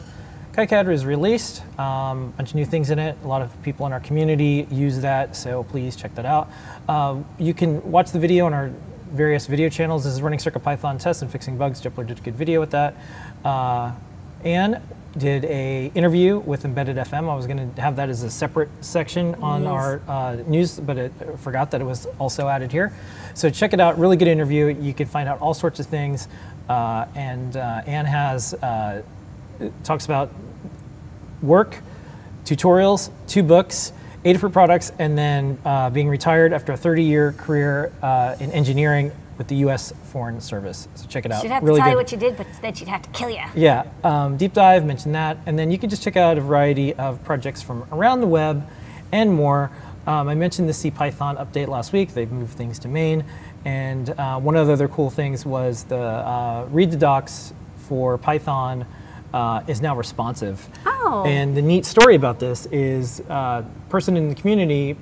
[0.53, 3.15] KiCad is released, um, a bunch of new things in it.
[3.23, 6.49] A lot of people in our community use that, so please check that out.
[6.89, 8.71] Um, you can watch the video on our
[9.11, 10.03] various video channels.
[10.03, 11.79] This is running CircuitPython tests and fixing bugs.
[11.79, 12.95] Jepler did a good video with that.
[13.45, 13.91] Uh,
[14.43, 14.81] Anne
[15.17, 17.29] did a interview with Embedded FM.
[17.29, 20.97] I was going to have that as a separate section on our uh, news, but
[20.97, 22.93] it, I forgot that it was also added here.
[23.33, 23.97] So check it out.
[23.97, 24.67] Really good interview.
[24.67, 26.27] You can find out all sorts of things.
[26.69, 29.01] Uh, and uh, Anne has uh,
[29.83, 30.31] talks about
[31.41, 31.77] work,
[32.43, 33.93] tutorials, two books,
[34.25, 39.11] eight different products, and then uh, being retired after a 30-year career uh, in engineering
[39.37, 39.93] with the U.S.
[40.11, 40.87] Foreign Service.
[40.95, 41.41] So check it out.
[41.41, 41.91] She'd have to tell good.
[41.91, 43.43] you what you did, but then she'd have to kill you.
[43.55, 46.93] Yeah, um, deep dive, mention that, and then you can just check out a variety
[46.95, 48.67] of projects from around the web
[49.11, 49.71] and more.
[50.05, 52.13] Um, I mentioned the CPython update last week.
[52.13, 53.25] They've moved things to main,
[53.65, 58.17] and uh, one of the other cool things was the uh, read the docs for
[58.17, 58.85] Python
[59.33, 60.67] uh, is now responsive.
[60.85, 61.23] Oh.
[61.25, 64.97] And the neat story about this is a person in the community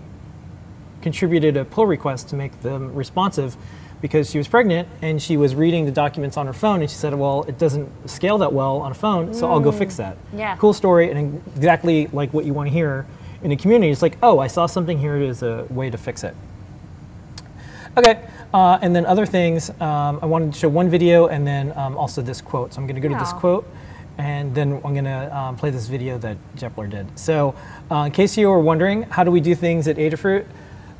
[1.01, 3.55] contributed a pull request to make them responsive
[4.01, 6.95] because she was pregnant and she was reading the documents on her phone and she
[6.95, 10.17] said, well, it doesn't scale that well on a phone, so I'll go fix that.
[10.33, 10.55] Yeah.
[10.57, 13.05] Cool story and exactly like what you want to hear
[13.43, 13.91] in the community.
[13.91, 16.35] It's like, oh, I saw something here, there's a way to fix it.
[17.97, 21.71] Okay, uh, and then other things, um, I wanted to show one video and then
[21.77, 22.73] um, also this quote.
[22.73, 23.65] So I'm going to go to this quote
[24.17, 27.17] and then I'm going to um, play this video that Jepler did.
[27.17, 27.55] So
[27.91, 30.45] uh, in case you were wondering, how do we do things at Adafruit?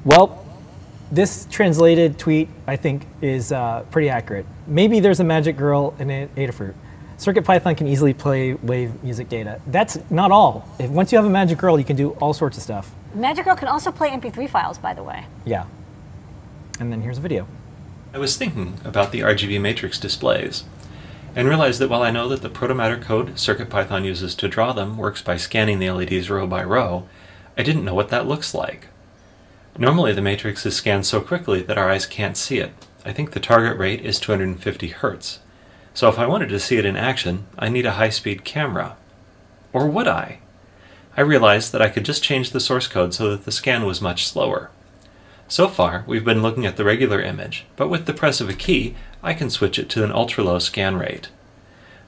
[0.03, 0.44] Well,
[1.11, 4.45] this translated tweet, I think, is uh, pretty accurate.
[4.67, 6.73] Maybe there's a magic girl in A- Adafruit.
[7.17, 9.61] CircuitPython can easily play wave music data.
[9.67, 10.67] That's not all.
[10.79, 12.91] If, once you have a Magic Girl, you can do all sorts of stuff.
[13.13, 15.25] Magic Girl can also play MP3 files, by the way.
[15.45, 15.65] Yeah.
[16.79, 17.47] And then here's a video.
[18.13, 20.65] I was thinking about the RGB matrix displays
[21.35, 24.97] and realized that while I know that the protomatter code CircuitPython uses to draw them
[24.97, 27.07] works by scanning the LEDs row by row,
[27.57, 28.87] I didn't know what that looks like.
[29.77, 32.71] Normally the matrix is scanned so quickly that our eyes can't see it.
[33.03, 35.39] I think the target rate is 250 Hz.
[35.93, 38.95] So if I wanted to see it in action, I need a high-speed camera.
[39.73, 40.39] Or would I?
[41.17, 44.01] I realized that I could just change the source code so that the scan was
[44.01, 44.71] much slower.
[45.49, 48.53] So far, we've been looking at the regular image, but with the press of a
[48.53, 51.27] key, I can switch it to an ultra-low scan rate.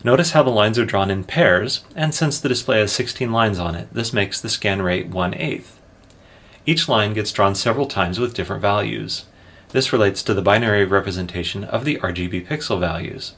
[0.06, 3.60] Notice how the lines are drawn in pairs, and since the display has 16 lines
[3.60, 5.66] on it, this makes the scan rate 1 8
[6.68, 9.24] Each line gets drawn several times with different values.
[9.70, 13.36] This relates to the binary representation of the RGB pixel values.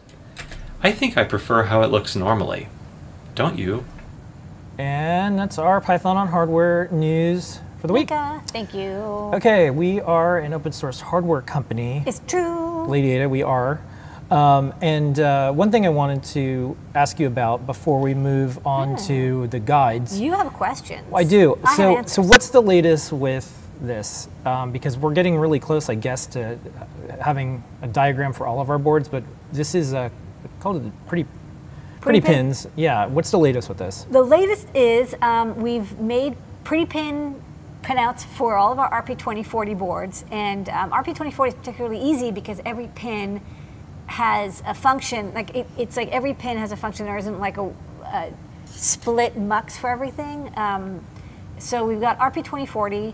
[0.81, 2.69] I think I prefer how it looks normally.
[3.35, 3.85] Don't you?
[4.79, 8.09] And that's our Python on hardware news for the week.
[8.09, 8.93] Mika, thank you.
[9.35, 12.03] Okay, we are an open source hardware company.
[12.07, 12.87] It's true.
[12.87, 13.79] Lady Ada, we are.
[14.31, 18.95] Um, and uh, one thing I wanted to ask you about before we move on
[19.07, 20.19] to the guides.
[20.19, 21.03] You have questions.
[21.13, 21.57] I do.
[21.63, 24.27] I so, so what's the latest with this?
[24.45, 26.59] Um, because we're getting really close, I guess, to
[27.19, 29.07] having a diagram for all of our boards.
[29.09, 30.11] But this is a
[30.59, 31.23] called it pretty,
[32.01, 32.33] pretty, Pretty pin?
[32.47, 32.67] pins.
[32.75, 33.07] Yeah.
[33.07, 34.05] What's the latest with this?
[34.11, 37.41] The latest is um, we've made pretty pin
[37.81, 42.87] pinouts for all of our RP2040 boards, and um, RP2040 is particularly easy because every
[42.93, 43.41] pin
[44.09, 45.31] has a function.
[45.33, 47.05] Like it, it's like every pin has a function.
[47.05, 47.71] There isn't like a,
[48.05, 48.33] a
[48.65, 50.51] split mux for everything.
[50.57, 51.05] Um,
[51.59, 53.13] so we've got RP2040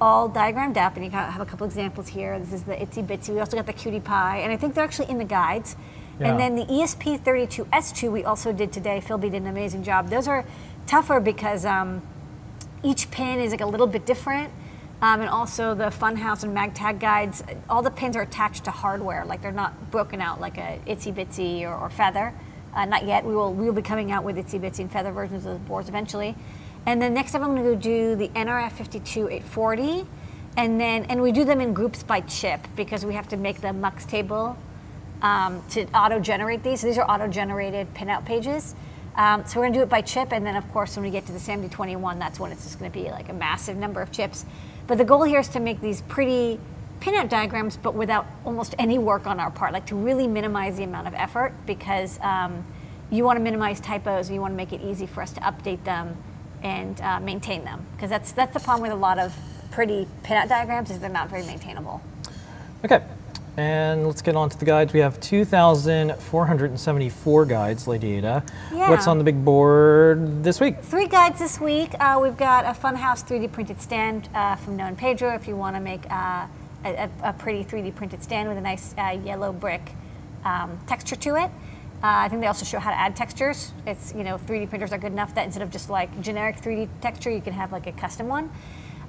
[0.00, 2.38] all diagrammed up, and you have a couple examples here.
[2.38, 3.30] This is the Itsy Bitsy.
[3.30, 5.74] We also got the QT Py, and I think they're actually in the guides.
[6.20, 6.28] Yeah.
[6.28, 9.00] And then the E ESP32S2 we also did today.
[9.00, 10.08] Phil B did an amazing job.
[10.08, 10.44] Those are
[10.86, 12.02] tougher because um,
[12.84, 14.52] each pin is like a little bit different.
[15.00, 19.24] Um, and also the Funhouse and MagTag guides, all the pins are attached to hardware.
[19.24, 22.34] Like they're not broken out like a Itsy Bitsy or, or Feather.
[22.74, 23.24] Uh, not yet.
[23.24, 25.58] We will we will be coming out with Itsy Bitsy and Feather versions of the
[25.60, 26.34] boards eventually.
[26.86, 30.06] And then next up, I'm going to go do the NRF 52840,
[30.56, 33.60] and then and we do them in groups by chip because we have to make
[33.60, 34.56] the mux table
[35.22, 36.80] um, to auto-generate these.
[36.80, 38.74] So these are auto-generated pinout pages.
[39.16, 41.10] Um, so we're going to do it by chip, and then of course when we
[41.10, 44.00] get to the SAMD21, that's when it's just going to be like a massive number
[44.00, 44.44] of chips.
[44.88, 46.58] But the goal here is to make these pretty
[47.00, 50.82] pinout diagrams, but without almost any work on our part, like to really minimize the
[50.82, 52.64] amount of effort because um,
[53.10, 55.40] you want to minimize typos, and you want to make it easy for us to
[55.40, 56.16] update them
[56.62, 59.36] and uh, maintain them because that's that's the problem with a lot of
[59.70, 62.00] pretty pinout diagrams is they're not very maintainable.
[62.84, 63.02] Okay.
[63.58, 64.92] And let's get on to the guides.
[64.92, 68.44] We have 2,474 guides, Lady Ada.
[68.72, 68.88] Yeah.
[68.88, 70.80] What's on the big board this week?
[70.80, 71.90] Three guides this week.
[71.98, 75.74] Uh, we've got a Funhouse 3D printed stand uh, from Known Pedro if you want
[75.74, 76.46] to make uh,
[76.84, 79.90] a, a- a pretty 3D printed stand with a nice uh, yellow brick
[80.44, 81.50] um, texture to it.
[82.00, 83.72] Uh, I think they also show how to add textures.
[83.88, 86.88] It's, you know, 3D printers are good enough that instead of just like generic 3D
[87.00, 88.52] texture, you can have like a custom one.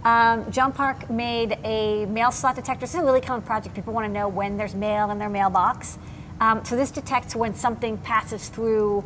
[0.03, 2.81] Um, John Park made a mail slot detector.
[2.81, 3.75] This is a really common project.
[3.75, 5.97] People want to know when there's mail in their mailbox.
[6.39, 9.03] Um, so this detects when something passes through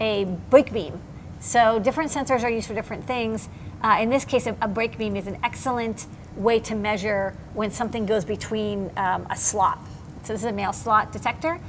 [0.00, 1.00] a break beam.
[1.40, 3.48] So different sensors are used for different things.
[3.82, 8.06] Uh, in this case, a, a beam is an excellent way to measure when something
[8.06, 9.78] goes between um, a slot.
[10.22, 11.60] So this is a mail slot detector.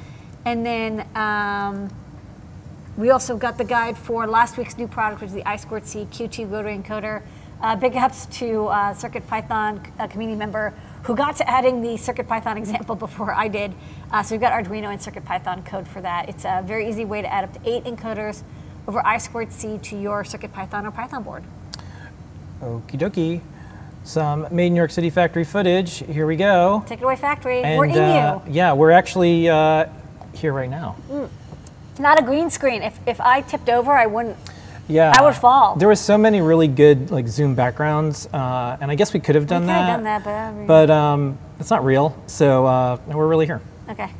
[0.45, 1.89] And then um,
[2.97, 6.49] we also got the guide for last week's new product, which is the I2C QT
[6.49, 7.21] rotary encoder.
[7.61, 12.57] Uh, big ups to uh, CircuitPython a community member who got to adding the CircuitPython
[12.57, 13.73] example before I did.
[14.11, 16.27] Uh, so we've got Arduino and CircuitPython code for that.
[16.27, 18.41] It's a very easy way to add up to eight encoders
[18.87, 21.43] over I2C to your CircuitPython or Python board.
[22.61, 23.41] Okie dokie.
[24.03, 25.99] Some made in New York City factory footage.
[25.99, 26.83] Here we go.
[26.87, 27.61] Take it away, factory.
[27.61, 28.53] And, We're in uh, you.
[28.53, 29.85] Yeah, we're actually uh,
[30.33, 30.95] here right now.
[31.99, 32.81] Not a green screen.
[32.81, 34.37] If, if I tipped over, I wouldn't.
[34.91, 35.75] Yeah, I would fall.
[35.75, 39.35] There was so many really good like zoom backgrounds, uh, and I guess we could
[39.35, 39.85] have done could that.
[39.85, 42.21] have done that, but but um, it's not real.
[42.27, 43.61] So uh, we're really here.
[43.89, 44.11] Okay.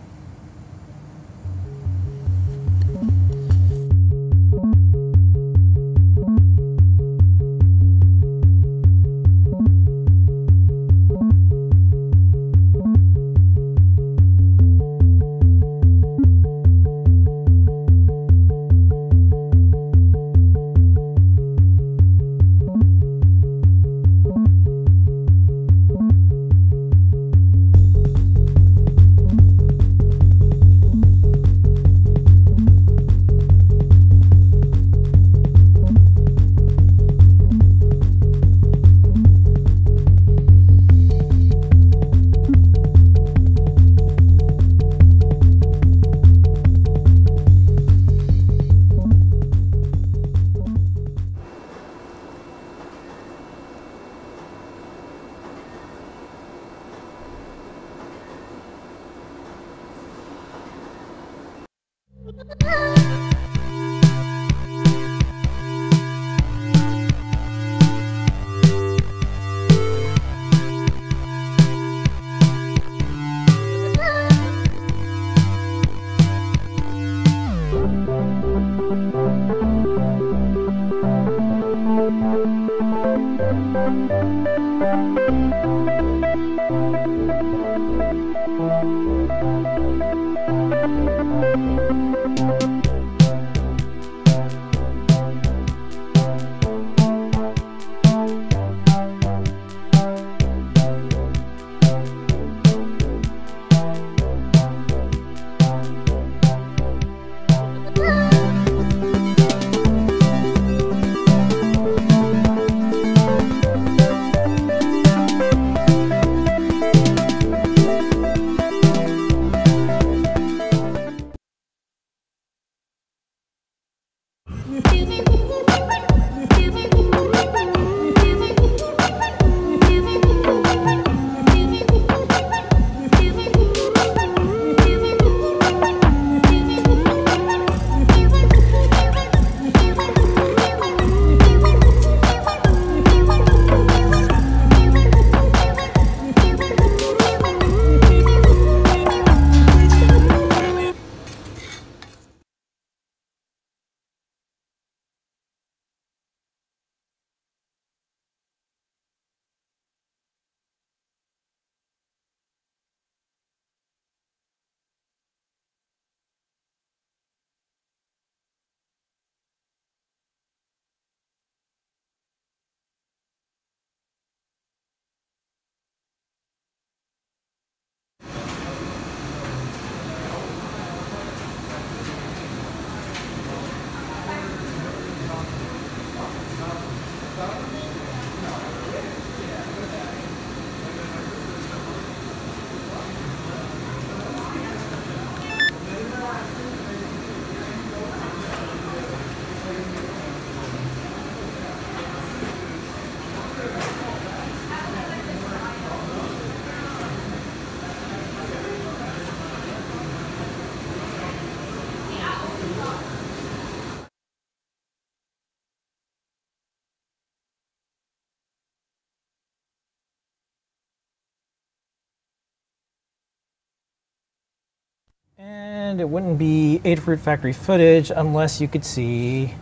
[225.44, 229.56] And it wouldn't be Adafruit factory footage unless you could see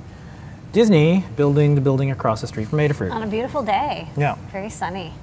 [0.73, 3.13] Disney building the building across the street from Adafruit.
[3.13, 4.09] On a beautiful day.
[4.17, 4.35] Yeah.
[4.51, 5.13] Very sunny.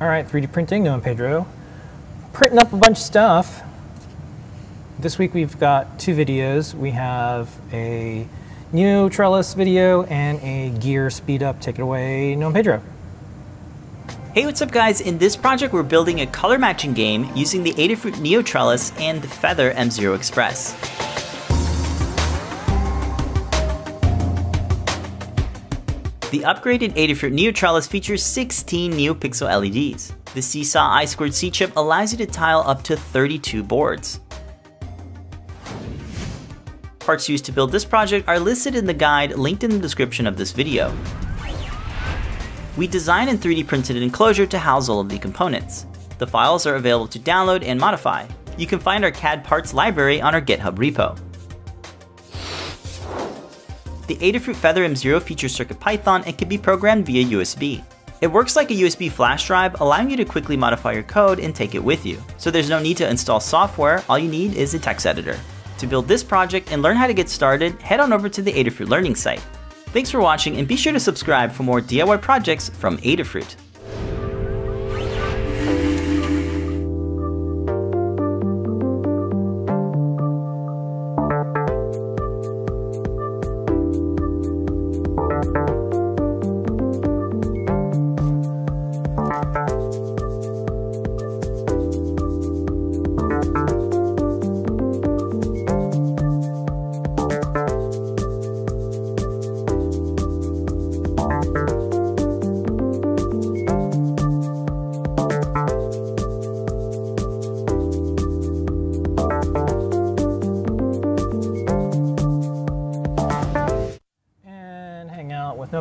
[0.00, 1.46] All right, 3D printing, and Pedro.
[2.32, 3.62] Printing up a bunch of stuff.
[4.98, 6.74] This week we've got two videos.
[6.74, 8.26] We have a
[8.72, 11.60] new trellis video and a gear speed up.
[11.60, 12.82] Take it away, and Pedro.
[14.34, 15.00] Hey, what's up guys?
[15.00, 19.22] In this project, we're building a color matching game using the Adafruit Neo Trellis and
[19.22, 20.72] the Feather M0 Express.
[26.32, 30.12] The upgraded Adafruit Neo Trellis features 16 NeoPixel LEDs.
[30.34, 34.18] The Seesaw I2C chip allows you to tile up to 32 boards.
[36.98, 40.26] Parts used to build this project are listed in the guide linked in the description
[40.26, 40.92] of this video.
[42.76, 45.86] We designed and 3D printed an enclosure to house all of the components.
[46.18, 48.26] The files are available to download and modify.
[48.58, 51.16] You can find our CAD parts library on our GitHub repo.
[54.08, 57.84] The Adafruit Feather M0 features CircuitPython and can be programmed via USB.
[58.20, 61.54] It works like a USB flash drive, allowing you to quickly modify your code and
[61.54, 62.20] take it with you.
[62.38, 65.38] So there's no need to install software, all you need is a text editor.
[65.78, 68.52] To build this project and learn how to get started, head on over to the
[68.52, 69.42] Adafruit Learning site.
[69.94, 73.54] Thanks for watching and be sure to subscribe for more DIY projects from Adafruit.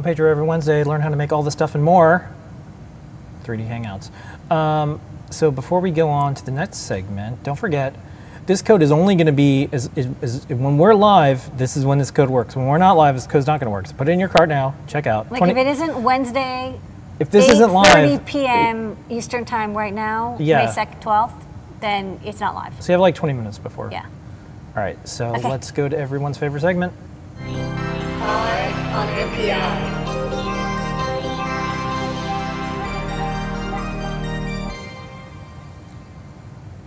[0.03, 0.83] Pedro every Wednesday.
[0.83, 2.29] Learn how to make all this stuff and more.
[3.43, 4.09] 3D Hangouts.
[4.51, 7.95] Um, so before we go on to the next segment, don't forget,
[8.45, 11.57] this code is only going to be is, is, is when we're live.
[11.57, 12.55] This is when this code works.
[12.55, 13.87] When we're not live, this code's not going to work.
[13.87, 14.75] So put it in your cart now.
[14.87, 15.31] Check out.
[15.31, 16.79] Like 20 if it isn't Wednesday,
[17.19, 18.97] if this isn't 8:30 live, p.m.
[19.09, 20.65] Eastern time right now, Yeah.
[20.65, 21.43] May 2nd, 12th,
[21.79, 22.73] then it's not live.
[22.81, 23.89] so you have like 20 minutes before.
[23.91, 24.05] Yeah.
[24.75, 24.97] All right.
[25.07, 25.49] So Okay.
[25.49, 26.91] let's go to everyone's favorite segment.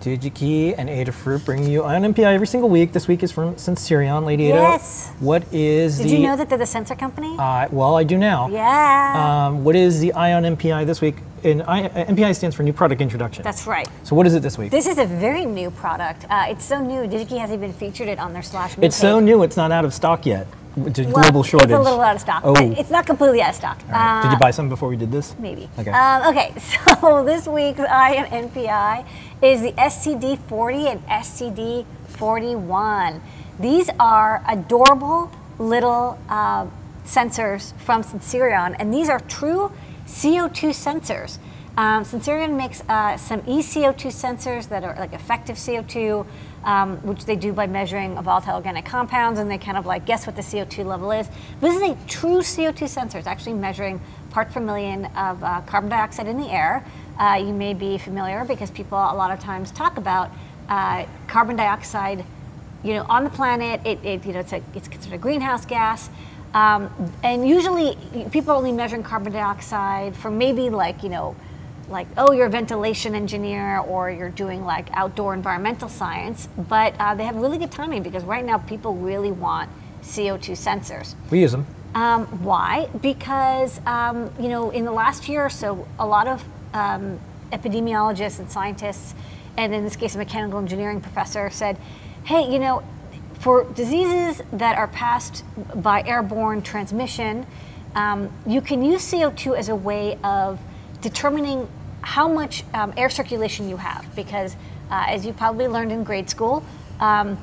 [0.06, 2.92] DigiKey and Adafruit bring you Eye on NPI every single week.
[2.92, 4.58] This week is from Sensirion, Lady Ada.
[4.58, 5.10] Yes.
[5.18, 6.10] What is Did the?
[6.10, 7.34] you know that they're the sensor company?
[7.36, 8.46] Uh, well, I do now.
[8.48, 9.46] yeah.
[9.48, 11.16] Um, what is the Eye on NPI this week?
[11.42, 13.42] And I, uh, NPI stands for New Product Introduction.
[13.42, 13.88] That's right.
[14.04, 14.70] so what is it this week?
[14.70, 16.24] This is a very new product.
[16.30, 17.08] Uh, it's so new.
[17.08, 18.76] DigiKey hasn't even featured it on their slash.
[18.80, 20.46] it's so new, it's not out of stock yet.
[20.76, 21.70] It's a Well, global shortage.
[21.70, 22.42] It's a little out of stock.
[22.44, 22.54] Oh.
[22.72, 23.78] It's not completely out of stock.
[23.88, 24.22] Right.
[24.22, 25.34] Did Uh, you buy some before we did this?
[25.38, 25.70] Maybe.
[25.78, 25.90] Okay.
[25.90, 29.04] Um, okay, so this week's am NPI
[29.40, 33.20] is the SCD40 and SCD41.
[33.58, 36.66] These are adorable little uh,
[37.06, 39.72] sensors from Sensirion, and these are true
[40.06, 41.38] CO2 sensors.
[41.78, 46.26] Um, Sensirion makes uh, some eCO2 sensors that are like effective CO2,
[46.66, 50.26] um, which they do by measuring volatile organic compounds, and they kind of like guess
[50.26, 51.30] what the CO2 level is.
[51.60, 53.18] This is a true CO2 sensor.
[53.18, 54.00] It's actually measuring
[54.30, 56.84] parts per million of uh, carbon dioxide in the air.
[57.18, 60.30] Uh, you may be familiar because people a lot of times talk about
[60.68, 62.24] uh, carbon dioxide
[62.82, 65.64] you know, on the planet, it, it you know, it's, a, it's considered a greenhouse
[65.64, 66.08] gas.
[66.54, 66.90] Um,
[67.22, 67.96] and usually
[68.30, 71.36] people are only measuring carbon dioxide for maybe like, you know,
[71.88, 76.48] like, oh, you're a ventilation engineer or you're doing like outdoor environmental science.
[76.56, 79.70] But uh, they have really good timing because right now people really want
[80.02, 81.14] CO2 sensors.
[81.30, 81.66] We use them.
[81.94, 82.88] Um, why?
[83.00, 87.18] Because um, you know, in the last year or so, a lot of um,
[87.52, 89.14] epidemiologists and scientists,
[89.56, 91.78] and in this case, a mechanical engineering professor, said,
[92.24, 92.82] "Hey, you know,
[93.38, 95.42] for diseases that are passed
[95.74, 97.46] by airborne transmission,
[97.94, 100.60] um, you can use CO2 as a way of
[101.08, 101.68] determining
[102.00, 104.04] how much um, air circulation you have.
[104.14, 104.54] Because,
[104.90, 106.64] uh, as you probably learned in grade school."
[107.00, 107.38] Um,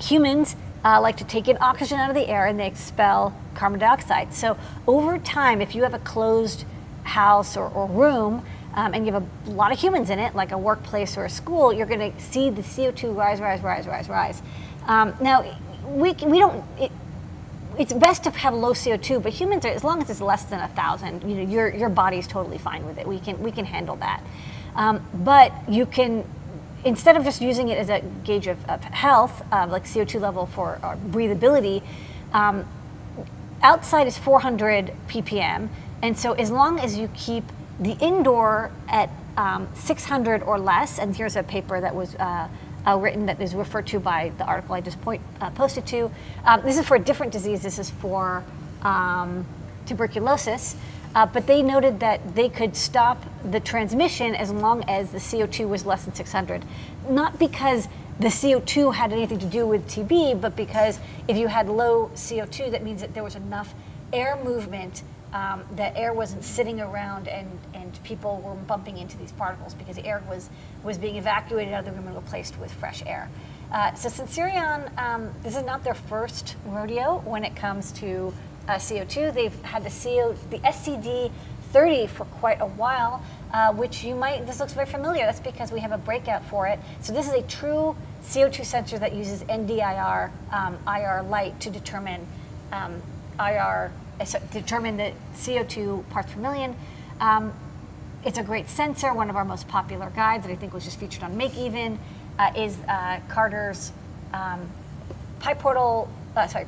[0.00, 3.78] humans uh, like to take in oxygen out of the air and they expel carbon
[3.78, 4.34] dioxide.
[4.34, 4.56] So
[4.86, 6.64] over time, if you have a closed
[7.04, 10.50] house or, or room um, and you have a lot of humans in it, like
[10.50, 14.08] a workplace or a school, you're going to see the CO2 rise, rise, rise, rise,
[14.08, 14.42] rise.
[14.86, 15.44] Um, now,
[15.86, 16.64] we, we don't.
[16.78, 16.90] It,
[17.82, 20.60] it's best to have low CO2, but humans are, as long as it's less than
[20.60, 23.08] a thousand, you know, your your body's totally fine with it.
[23.08, 24.22] We can we can handle that.
[24.76, 26.24] Um, but you can
[26.84, 30.46] instead of just using it as a gauge of, of health, uh, like CO2 level
[30.46, 31.82] for uh, breathability,
[32.32, 32.64] um,
[33.62, 35.68] outside is 400 ppm,
[36.02, 37.42] and so as long as you keep
[37.80, 42.46] the indoor at um, 600 or less, and here's a paper that was uh,
[42.86, 46.10] uh, written that is referred to by the article I just point, uh, posted to.
[46.44, 47.62] Um, this is for a different disease.
[47.62, 48.44] This is for
[48.82, 49.46] um,
[49.86, 50.76] tuberculosis.
[51.14, 55.68] Uh, but they noted that they could stop the transmission as long as the CO2
[55.68, 56.64] was less than 600.
[57.08, 57.86] Not because
[58.18, 62.70] the CO2 had anything to do with TB, but because if you had low CO2,
[62.70, 63.74] that means that there was enough
[64.12, 65.02] air movement
[65.32, 69.96] um, that air wasn't sitting around and, and people were bumping into these particles because
[69.96, 70.50] the air was,
[70.82, 73.30] was being evacuated out of the room and replaced with fresh air.
[73.72, 78.32] Uh, so Sensirion, um, this is not their first rodeo when it comes to
[78.68, 79.32] uh, CO2.
[79.32, 81.30] They've had the CO, the SCD
[81.72, 83.22] 30 for quite a while,
[83.52, 85.24] uh, which you might, this looks very familiar.
[85.24, 86.78] That's because we have a breakout for it.
[87.00, 92.26] So this is a true CO2 sensor that uses NDIR um, IR light to determine
[92.72, 93.02] um,
[93.40, 93.90] IR,
[94.52, 96.76] determine the CO2 parts per million.
[97.20, 97.52] Um,
[98.24, 99.12] it's a great sensor.
[99.14, 101.98] One of our most popular guides that I think was just featured on Make Even
[102.38, 103.92] uh, is uh, Carter's
[104.32, 104.68] um,
[105.40, 106.66] PyPortal, uh, sorry,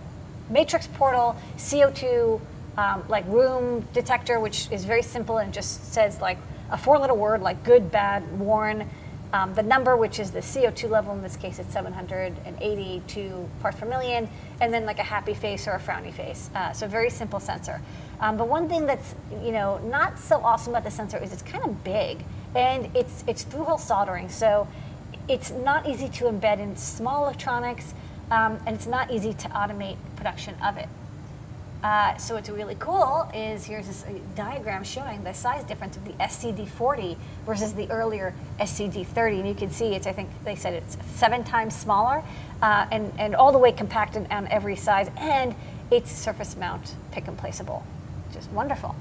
[0.50, 2.40] Matrix Portal CO2
[2.76, 6.38] um, like room detector, which is very simple and just says like
[6.70, 8.88] a four-letter word like good, bad, worn.
[9.34, 13.84] Um, the number, which is the CO2 level, in this case it's 782 parts per
[13.84, 14.28] million,
[14.60, 16.50] and then like a happy face or a frowny face.
[16.54, 17.82] Uh, so very simple sensor.
[18.20, 21.42] Um, but one thing that's you know not so awesome about the sensor is it's
[21.42, 22.24] kind of big,
[22.54, 24.68] and it's it's through-hole soldering, so
[25.28, 27.92] it's not easy to embed in small electronics,
[28.30, 30.88] um, and it's not easy to automate production of it.
[31.84, 36.04] Uh, so what's really cool is here's this uh, diagram showing the size difference of
[36.06, 37.14] the SCD40
[37.44, 41.44] versus the earlier SCD30, and you can see it's I think they said it's seven
[41.44, 42.22] times smaller,
[42.62, 45.54] uh, and and all the way compacted on every size, and
[45.90, 47.82] it's surface mount pick and placeable,
[48.32, 48.96] just wonderful.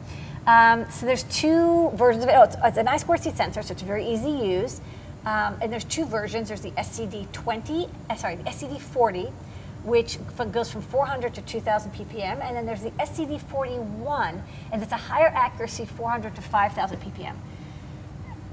[0.45, 2.33] Um, so there's two versions of it.
[2.35, 4.81] Oh, it's, it's an I2C sensor, so it's very easy to use.
[5.25, 6.49] Um, and there's two versions.
[6.49, 9.31] There's the SCD20, uh, sorry, the SCD40,
[9.83, 10.17] which
[10.51, 15.27] goes from 400 to 2,000 ppm, and then there's the SCD41, and it's a higher
[15.27, 17.35] accuracy, 400 to 5,000 ppm.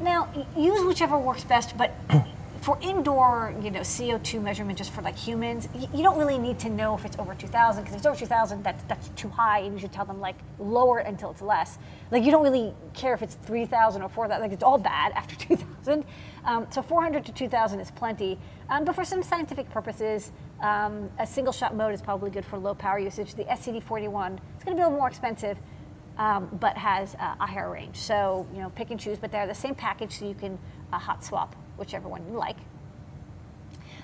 [0.00, 1.92] Now, use whichever works best, but
[2.60, 6.68] for indoor, you know, CO2 measurement just for like humans, you don't really need to
[6.68, 9.72] know if it's over 2,000 because if it's over 2,000, that's that's too high, and
[9.72, 11.78] you should tell them like lower until it's less.
[12.10, 14.42] Like you don't really care if it's 3,000 or 4,000.
[14.42, 16.04] Like it's all bad after 2,000.
[16.44, 18.38] Um, so 400 to 2,000 is plenty.
[18.68, 22.58] Um, but for some scientific purposes, um, a single shot mode is probably good for
[22.58, 23.34] low power usage.
[23.34, 25.56] The SCD41 is going to be a little more expensive
[26.18, 27.96] um, but has uh, a higher range.
[27.96, 30.58] So you know, pick and choose, but they're the same package, so you can
[30.92, 32.56] uh, hot swap whichever one you like.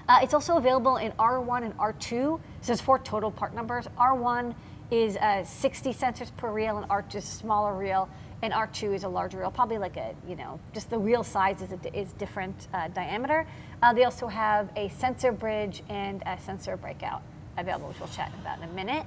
[0.09, 2.41] Uh, it's also available in R1 and R2.
[2.61, 3.87] So it's four total part numbers.
[3.99, 4.55] R1
[4.91, 8.09] is uh, 60 sensors per reel, and R2 is a smaller reel,
[8.43, 11.61] and R2 is a larger reel, probably like a, you know, just the reel size
[11.63, 13.47] is, a, is different uh, diameter.
[13.83, 17.23] Uh, they also have a sensor bridge and a sensor breakout
[17.59, 19.07] available, which we'll chat about in a minute.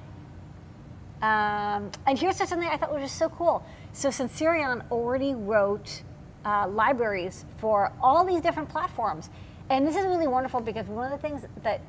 [1.22, 3.64] Um, and here's something I thought was just so cool.
[3.92, 6.04] So Sensirion already wrote
[6.50, 9.30] uh, libraries for all these different platforms.
[9.70, 11.82] And this is really wonderful because one of the things that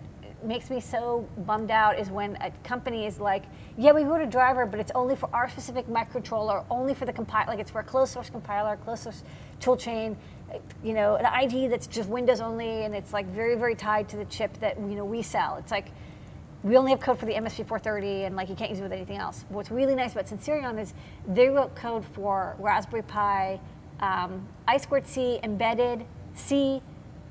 [0.44, 3.44] makes me so bummed out is when a company is like,
[3.78, 7.12] yeah, we wrote a driver, but it's only for our specific microcontroller, only for the
[7.12, 9.22] compile, like it's for a closed source compiler, closed source
[9.60, 10.16] toolchain,
[10.82, 14.16] you know, an ID that's just Windows only, and it's like very, very tied to
[14.16, 15.56] the chip that you know we sell.
[15.56, 15.86] It's like
[16.62, 19.16] we only have code for the MSP430 and like you can't use it with anything
[19.16, 19.46] else.
[19.48, 20.92] What's really nice about Sensirion is
[21.26, 23.58] they wrote code for Raspberry Pi,
[24.00, 26.82] um, I2C, embedded, C,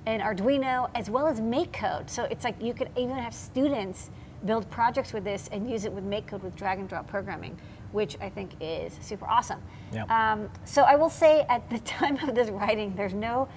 [0.05, 2.09] and Arduino, as well as MakeCode.
[2.09, 4.09] So it's like you could even have students
[4.45, 7.57] build projects with this and use it with MakeCode with drag and drop programming,
[7.91, 9.61] which I think is super awesome.
[9.93, 10.05] Yeah.
[10.05, 13.49] Um, so I will say at the time of this writing, there's no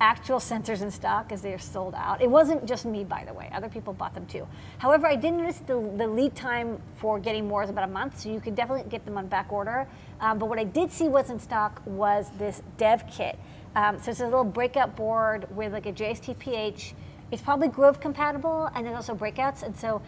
[0.00, 2.20] actual sensors in stock as they are sold out.
[2.20, 3.48] It wasn't just me, by the way.
[3.54, 4.48] Other people bought them too.
[4.78, 8.18] However, I did notice the, the lead time for getting more is about a month,
[8.18, 9.86] so you could definitely get them on back order.
[10.22, 13.38] Um, but what I did see was in stock was this dev kit.
[13.74, 16.92] Um, so it's a little breakout board with like a JSTPH.
[17.32, 19.62] It's probably Grove compatible, and there's also breakouts.
[19.62, 20.00] And so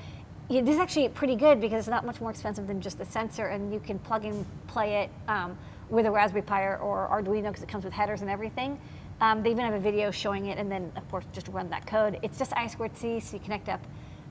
[0.49, 3.05] yeah, this is actually pretty good because it's not much more expensive than just the
[3.05, 5.59] sensor, and you can plug and play it um,
[5.89, 8.79] with a Raspberry Pi or, Arduino because it comes with headers and everything.
[9.21, 11.87] Um, they even have a video showing it, and then of course just run that
[11.87, 12.19] code.
[12.23, 13.81] It's just I2C, so you connect up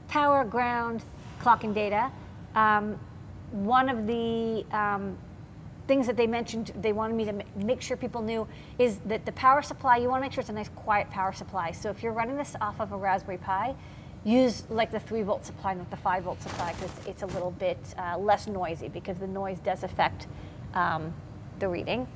[0.08, 1.04] power, ground,
[1.40, 2.12] clock, and data.
[2.54, 3.00] Um,
[3.52, 5.18] one of the um,
[5.88, 8.48] things that they mentioned they wanted me to ma- make sure people knew
[8.80, 11.34] is that the power supply you want to make sure it's a nice quiet power
[11.34, 11.72] supply.
[11.72, 13.76] So if you're running this off of a raspberry pi
[14.26, 17.52] use like the 3 volt supply not the 5 volt supply because it's a little
[17.52, 20.28] bit uh, less noisy because the noise does affect
[20.74, 21.14] um,
[21.60, 22.08] the reading.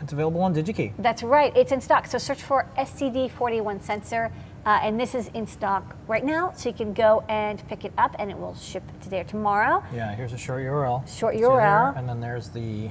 [0.00, 0.94] It's available on DigiKey.
[0.98, 2.06] that's right it's in stock.
[2.06, 4.32] So search for scd41 sensor
[4.66, 7.92] uh, and this is in stock right now so you can go and pick it
[7.98, 11.06] up and it will ship today or tomorrow Yeah, here's a short URL.
[11.18, 11.34] Short?
[11.36, 11.96] URL.
[11.96, 12.90] And then there's the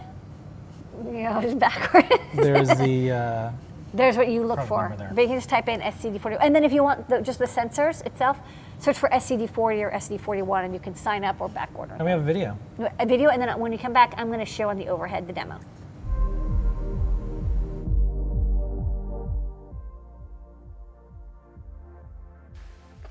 [1.05, 3.51] you know just backward there's the uh,
[3.93, 4.95] There's what you look for.
[5.15, 6.37] But you can just type in SCD40.
[6.41, 8.37] And then if you want the, just the sensors itself,
[8.77, 11.95] search for SCD40 or SCD41 and you can sign up or back order.
[11.95, 12.55] and we have a video.
[12.99, 15.25] a video, and then when you come back, I'm going to show on the overhead
[15.27, 15.59] the demo.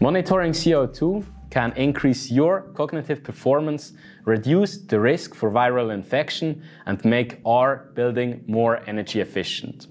[0.01, 3.95] Monitoring CO2 can increase your cognitive performance,
[4.25, 9.89] reduce the risk for viral infection, and make our building more energy efficient.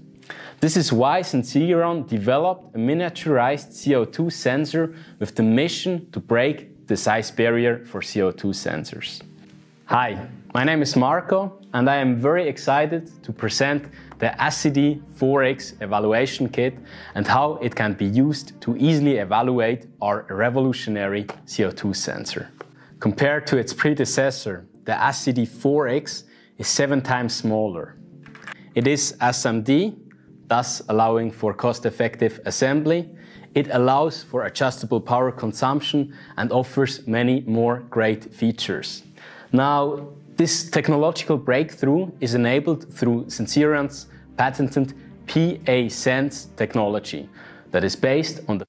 [0.60, 6.96] This is why Sensirion developed a miniaturized CO2 sensor with the mission to break the
[6.96, 9.20] size barrier for CO2 sensors.
[9.86, 13.84] Hi, my name is Marco, and I am very excited to present
[14.18, 16.76] the SCD4X evaluation kit
[17.14, 22.50] and how it can be used to easily evaluate our revolutionary CO2 sensor.
[23.00, 26.24] Compared to its predecessor, the SCD4X
[26.58, 27.96] is seven times smaller.
[28.74, 29.96] It is SMD,
[30.46, 33.08] thus allowing for cost-effective assembly.
[33.54, 39.02] It allows for adjustable power consumption and offers many more great features.
[39.52, 40.08] Now,
[40.38, 44.94] this technological breakthrough is enabled through Sensirion's patented
[45.26, 47.28] PA-Sense technology
[47.72, 48.64] that is based on the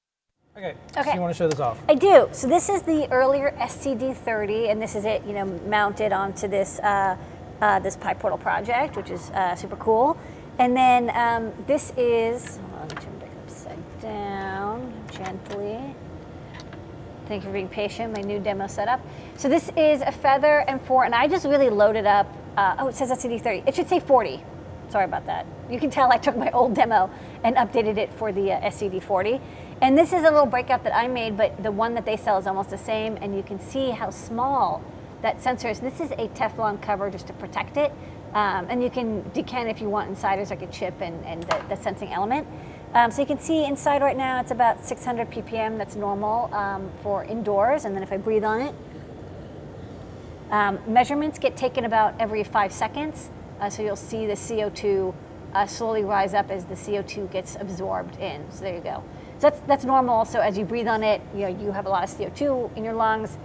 [0.57, 0.75] Okay.
[0.97, 1.03] Okay.
[1.03, 1.79] So you want to show this off?
[1.87, 2.27] I do.
[2.33, 6.79] So this is the earlier SCD30, and this is it, you know, mounted onto this
[6.79, 7.15] uh,
[7.61, 10.17] uh, this PyPortal project, which is uh, super cool.
[10.57, 15.95] And then um, this is, hold on, let me turn it upside down gently.
[17.27, 18.13] Thank you for being patient.
[18.13, 18.99] My new demo setup.
[19.39, 22.27] So this is a Feather M4, and I just really loaded up
[22.57, 23.65] uh, oh, it says SCD30.
[23.65, 24.43] It should say 40.
[24.89, 25.45] Sorry about that.
[25.69, 27.09] You can tell I took my old demo
[27.45, 29.39] and updated it for the uh, SCD40.
[29.81, 32.37] And this is a little breakout that I made, but the one that they sell
[32.37, 33.17] is almost the same.
[33.21, 34.83] And you can see how small
[35.21, 35.79] that sensor is.
[35.79, 37.93] This is a Teflon cover just to protect it.
[38.33, 40.35] Um, and you can decap if you want inside.
[40.39, 42.45] There's like a chip and, and the, the sensing element.
[42.93, 45.77] Um, so you can see inside right now it's about 600 ppm.
[45.77, 47.85] That's normal um, for indoors.
[47.85, 48.75] And then if I breathe on it,
[50.51, 53.29] um, measurements get taken about every five seconds,
[53.59, 55.13] uh, so you'll see the CO2
[55.53, 58.49] uh, slowly rise up as the CO2 gets absorbed in.
[58.51, 59.03] So there you go.
[59.37, 60.25] So that's, that's normal.
[60.25, 62.83] So as you breathe on it, you, know, you have a lot of CO2 in
[62.83, 63.37] your lungs.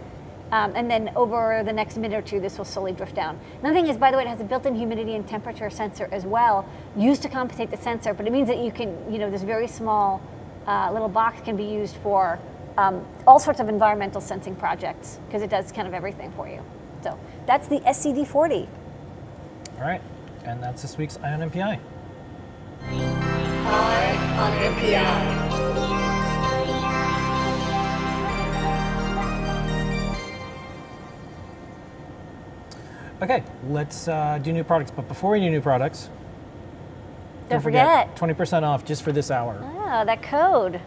[0.52, 3.40] Um, and then over the next minute or two, this will slowly drift down.
[3.60, 6.24] Another thing is, by the way, it has a built-in humidity and temperature sensor as
[6.26, 8.14] well, used to compensate the sensor.
[8.14, 10.22] But it means that you can, you know, this very small
[10.66, 12.38] uh, little box can be used for
[12.76, 16.62] um, all sorts of environmental sensing projects because it does kind of everything for you.
[17.04, 18.66] So that's the SCD40.
[19.76, 20.00] All right,
[20.46, 21.78] and that's this week's Eye on NPI.
[33.22, 34.90] Okay, let's uh, do new products.
[34.90, 36.10] But before we do new products,
[37.48, 38.14] Don't forget.
[38.16, 39.58] twenty percent off just for this hour.
[39.62, 40.80] Oh, that code.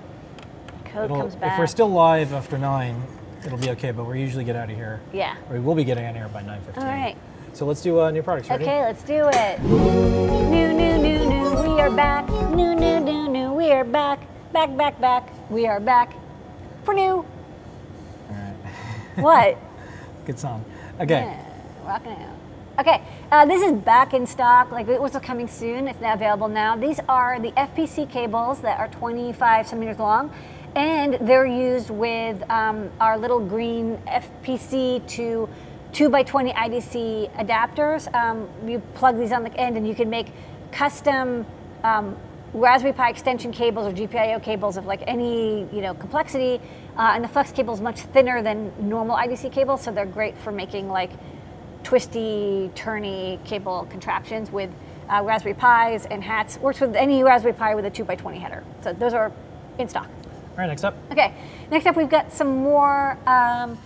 [0.86, 1.54] Code It'll- comes back.
[1.54, 3.04] if we're still live after nine,
[3.48, 3.92] it'll be okay.
[3.92, 5.00] But we usually get out of here.
[5.12, 5.36] Yeah.
[5.50, 6.84] We will be getting out of here by nine fifteen.
[6.84, 7.18] All right.
[7.54, 8.50] So let's do uh, new products.
[8.50, 8.66] Ready?
[8.66, 9.62] Okay, let's do it.
[9.64, 12.30] New, new, new, new, we are back.
[12.54, 14.20] New, new, new, new, we are back.
[14.54, 15.50] Back, back, back.
[15.50, 16.14] We are back
[16.84, 17.04] for new.
[17.04, 17.26] All
[18.30, 18.56] right.
[19.16, 19.58] What?
[20.26, 20.64] Good song.
[21.00, 21.22] Okay.
[21.22, 21.44] Yeah,
[21.86, 22.38] rocking out.
[22.80, 24.72] Okay, uh, this is back in stock.
[24.72, 25.88] Like it was coming soon.
[25.88, 26.76] It's now available now.
[26.76, 30.32] These are the FPC cables that are 25 centimeters long,
[30.78, 35.50] and they're used with um, our little green FPC to
[35.94, 38.14] 2 by 20 IDC adapters.
[38.14, 40.28] Um, you plug these on the end, and you can make
[40.72, 41.46] custom.
[41.84, 42.16] Um,
[42.54, 46.62] Raspberry Pi extension cables or GPIO cables of like any you know complexity,
[46.96, 50.38] uh, and the flex cable is much thinner than normal IDC cables, so they're great
[50.38, 51.12] for making like
[51.84, 54.70] twisty, turny cable contraptions with
[55.10, 56.60] uh, Raspberry Pis and hats.
[56.60, 58.64] Works with any Raspberry Pi with a 2x20 header.
[58.82, 59.32] So those are
[59.80, 60.10] in stock.
[60.58, 60.70] All right.
[60.70, 60.98] Next up.
[61.12, 61.36] Okay,
[61.70, 63.78] next up we've got some more um,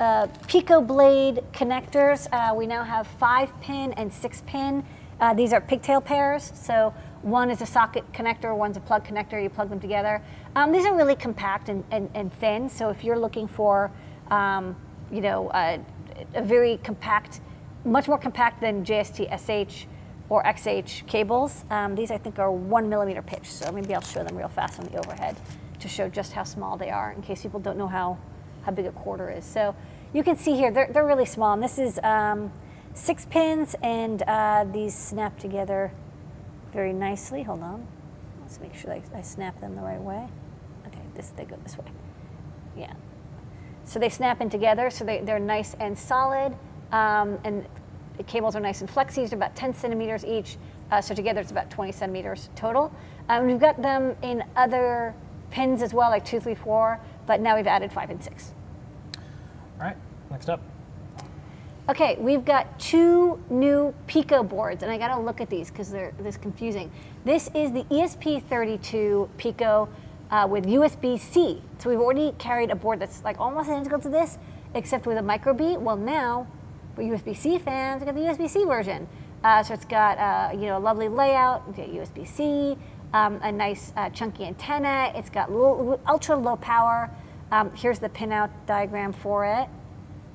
[0.00, 2.26] uh, Pico Blade connectors.
[2.32, 4.82] Uh, we now have five pin and six pin.
[5.20, 6.52] Uh, these are pigtail pairs.
[6.54, 9.42] So one is a socket connector, one's a plug connector.
[9.42, 10.22] You plug them together.
[10.54, 12.70] Um, these are really compact and, and, and thin.
[12.70, 13.90] So if you're looking for,
[14.30, 14.74] um,
[15.12, 15.78] you know, a,
[16.34, 17.42] a very compact,
[17.84, 19.84] much more compact than JST SH
[20.30, 21.66] or XH cables.
[21.68, 24.80] Um, these I think are one millimeter pitch, so maybe I'll show them real fast
[24.80, 25.36] on the overhead
[25.80, 28.18] to show just how small they are in case people don't know how,
[28.62, 29.44] how big a quarter is.
[29.44, 29.74] So
[30.12, 31.52] you can see here, they're, they're really small.
[31.52, 32.52] And this is um,
[32.94, 35.92] six pins and uh, these snap together
[36.72, 37.42] very nicely.
[37.42, 37.86] Hold on.
[38.40, 40.26] Let's make sure I, I snap them the right way.
[40.86, 41.86] Okay, this, they go this way.
[42.76, 42.92] Yeah.
[43.84, 46.56] So they snap in together, so they, they're nice and solid.
[46.92, 47.66] Um, and
[48.16, 50.56] the cables are nice and flexy, they're about 10 centimeters each.
[50.90, 52.92] Uh, so together it's about 20 centimeters total.
[53.28, 55.14] Um, we've got them in other
[55.50, 58.52] pins as well, like two, three, four, but now we've added five and six.
[59.78, 59.96] All right.
[60.30, 60.60] Next up.
[61.88, 66.12] Okay, we've got two new Pico boards, and I gotta look at these because they're
[66.18, 66.90] this confusing.
[67.24, 69.88] This is the ESP32 Pico
[70.30, 71.62] uh, with USB-C.
[71.78, 74.38] So we've already carried a board that's like almost identical to this,
[74.74, 75.76] except with a micro B.
[75.76, 76.48] Well, now
[76.96, 79.06] for USB-C fans, we got the USB-C version.
[79.44, 81.68] Uh, so it's got uh, you know a lovely layout.
[81.68, 82.76] We've got USB-C,
[83.16, 85.12] um, a nice uh, chunky antenna.
[85.14, 87.10] It's got low, ultra low power.
[87.50, 89.68] Um, here's the pinout diagram for it.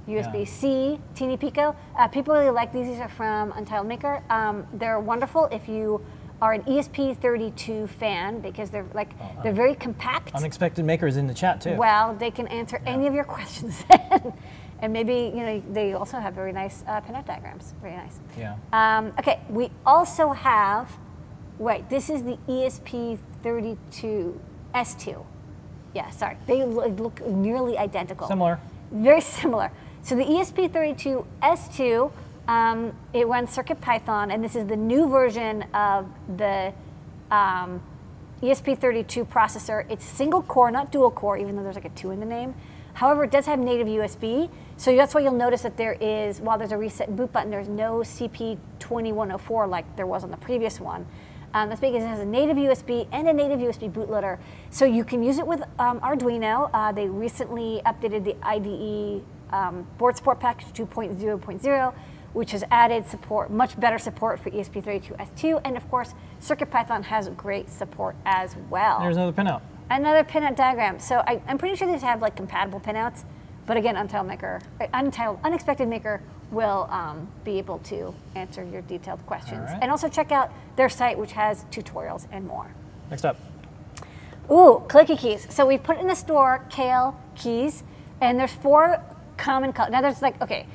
[0.07, 1.75] USB-C, TinyPICO.
[1.97, 2.87] Uh, people really like these.
[2.87, 4.23] These are from Untitled Maker.
[4.29, 6.03] Um, they're wonderful if you
[6.41, 9.13] are an ESP32 fan because they're like
[9.43, 10.33] they're very compact.
[10.33, 11.75] Unexpected Maker is in the chat too.
[11.75, 13.85] Well, they can answer any of your questions,
[14.79, 17.75] and maybe you know they also have very nice uh, pinout diagrams.
[17.79, 18.19] Very nice.
[18.35, 18.55] Yeah.
[18.73, 20.89] Um, okay, we also have.
[21.61, 24.35] Wait, this is the ESP32
[24.73, 25.25] S2.
[25.93, 28.59] Yeah, sorry, they lo- look nearly identical Similar.
[28.91, 29.71] very similar.
[30.01, 32.11] So the E ESP32 S2,
[32.47, 36.73] um, it runs CircuitPython, and this is the new version of the
[37.29, 37.79] um,
[38.41, 39.85] ESP32 processor.
[39.87, 42.55] It's single core, not dual core, even though there's like a two in the name.
[42.95, 46.57] However, it does have native USB, so that's why you'll notice that there is, while
[46.57, 50.79] there's a reset and boot button, there's no CP2104 like there was on the previous
[50.79, 51.05] one.
[51.53, 54.39] Um, that's because it has a native USB and a native USB bootloader.
[54.69, 56.69] So you can use it with um, Arduino.
[56.73, 59.23] Uh, they recently updated the IDE
[59.53, 61.93] um, board support package 2.0.0
[62.33, 67.29] which has added support, much better support for E ESP32S2, and of course, CircuitPython has
[67.29, 68.99] great support as well.
[68.99, 69.61] There's another pinout.
[69.89, 70.99] Another pinout diagram.
[70.99, 73.25] So I, I'm pretty sure these have like compatible pinouts,
[73.65, 76.21] but again, Untitled Maker, uh, Untitled, Unexpected Maker
[76.51, 79.69] will um, be able to answer your detailed questions.
[79.69, 79.79] Right.
[79.81, 82.73] And also check out their site, which has tutorials and more.
[83.09, 83.39] Next up.
[84.49, 85.47] Ooh, clicky keys.
[85.49, 87.83] So we put in the store Kailh keys,
[88.19, 89.01] and there's four
[89.37, 89.91] common colors.
[89.91, 90.67] Now there's like, okay,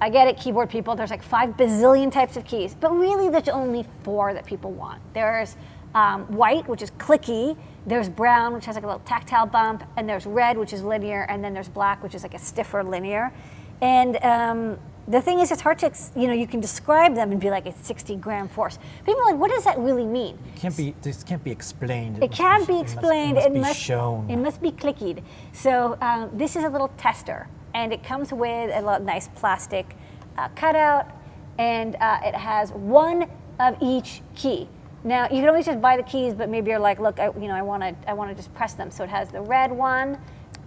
[0.00, 0.94] I get it, keyboard people.
[0.94, 5.00] There's like five bazillion types of keys, but really there's only four that people want.
[5.14, 5.56] There's
[5.94, 7.56] um, white, which is clicky.
[7.86, 11.22] There's brown, which has like a little tactile bump, and there's red, which is linear,
[11.28, 13.32] and then there's black, which is like a stiffer linear.
[13.80, 14.78] And um,
[15.08, 17.66] the thing is, it's hard to, you know, you can describe them and be like,
[17.66, 18.78] it's 60 gram force.
[19.04, 20.38] People are like, what does that really mean?
[20.54, 20.94] It can't be.
[21.02, 22.22] This can't be explained.
[22.22, 23.38] It must can be it must- explained.
[23.38, 24.30] It must, be shown.
[24.30, 25.22] It must be clickied.
[25.52, 29.96] So um, this is a little tester, and it comes with a nice plastic
[30.38, 31.10] uh, cutout,
[31.58, 33.28] and uh, it has one
[33.58, 34.68] of each key.
[35.04, 37.48] Now you can always just buy the keys, but maybe you're like, look, I, you
[37.48, 38.92] know, I want to, I want to just press them.
[38.92, 40.16] So it has the red one,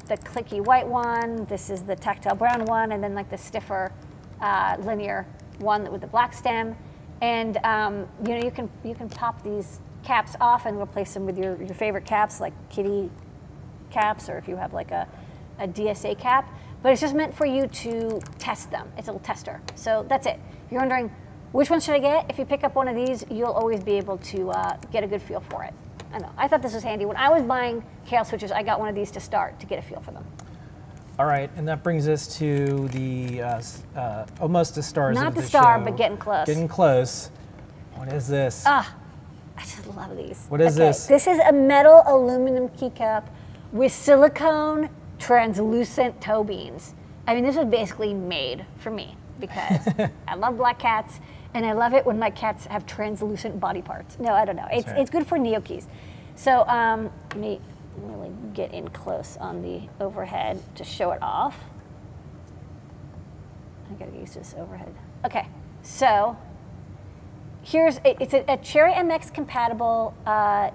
[0.07, 1.45] the clicky white one.
[1.45, 3.93] This is the tactile brown one, and then like the stiffer
[4.41, 5.25] uh, linear
[5.59, 6.75] one with the black stem.
[7.21, 11.25] And um, you know, you can you can pop these caps off and replace them
[11.25, 13.09] with your, your favorite caps, like kitty
[13.89, 15.07] caps, or if you have like a,
[15.59, 16.47] a DSA cap.
[16.83, 18.91] But it's just meant for you to test them.
[18.97, 19.61] It's a little tester.
[19.75, 20.39] So that's it.
[20.65, 21.11] If you're wondering
[21.51, 23.93] which one should I get, if you pick up one of these, you'll always be
[23.93, 25.73] able to uh, get a good feel for it.
[26.13, 26.31] I know.
[26.37, 27.05] I thought this was handy.
[27.05, 29.79] When I was buying Kailh switches, I got one of these to start to get
[29.79, 30.25] a feel for them.
[31.17, 33.61] All right, and that brings us to the uh,
[33.95, 35.85] uh, almost the stars Not the the star, show.
[35.85, 36.45] but getting close.
[36.45, 37.31] Getting close.
[37.95, 38.63] What is this?
[38.65, 38.93] Ah,
[39.57, 40.45] I just love these.
[40.49, 41.07] What is Okay, this?
[41.07, 43.27] This is a metal aluminum keycap
[43.71, 46.93] with silicone translucent toe beans.
[47.27, 49.87] I mean, this was basically made for me because
[50.27, 51.19] I love black cats
[51.53, 54.19] and I love it when my cats have translucent body parts.
[54.19, 54.67] No, I don't know.
[54.71, 54.99] It's, right.
[54.99, 55.85] it's good for NeoKeys.
[56.35, 57.61] So um, let me
[57.97, 61.57] really get in close on the overhead to show it off.
[63.89, 64.93] I gotta use this overhead.
[65.23, 65.47] Okay,
[65.81, 66.37] so
[67.63, 70.71] here's a, it's a, a Cherry MX compatible uh,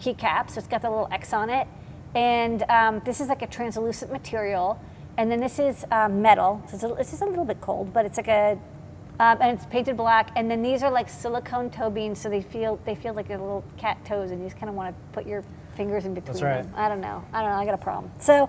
[0.00, 1.66] keycap, so it's got the little X on it,
[2.14, 4.80] and um, this is like a translucent material,
[5.16, 6.62] and then this is um, metal.
[6.68, 8.58] So it's a, is a little bit cold, but it's like a
[9.20, 12.42] um, and it's painted black, and then these are like silicone toe beans, so they
[12.42, 15.02] feel they feel like they're little cat toes, and you just kind of want to
[15.12, 15.44] put your
[15.74, 16.62] fingers in between right.
[16.62, 16.72] them.
[16.76, 17.24] I don't know.
[17.32, 17.56] I don't know.
[17.56, 18.10] I got a problem.
[18.18, 18.48] So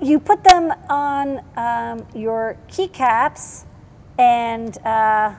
[0.00, 3.64] you put them on um, your keycaps,
[4.18, 5.34] and uh,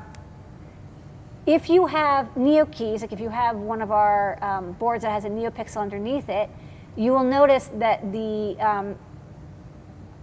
[1.45, 5.26] if you have NeoKeys, like if you have one of our um, boards that has
[5.26, 6.49] a NeoPixel underneath it,
[6.95, 8.95] you will notice that the um,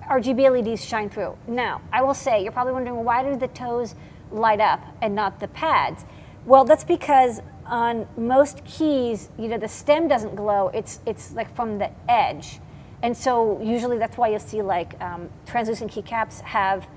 [0.09, 1.37] RGB LEDs shine through.
[1.47, 3.95] Now, I will say, you're probably wondering, well, why do the toes
[4.31, 6.05] light up and not the pads?
[6.47, 10.69] Well, that's because on most keys, you know, the stem doesn't glow.
[10.69, 12.61] It's it's like from the edge,
[13.03, 16.89] and so usually that's why you'll see like um, translucent keycaps have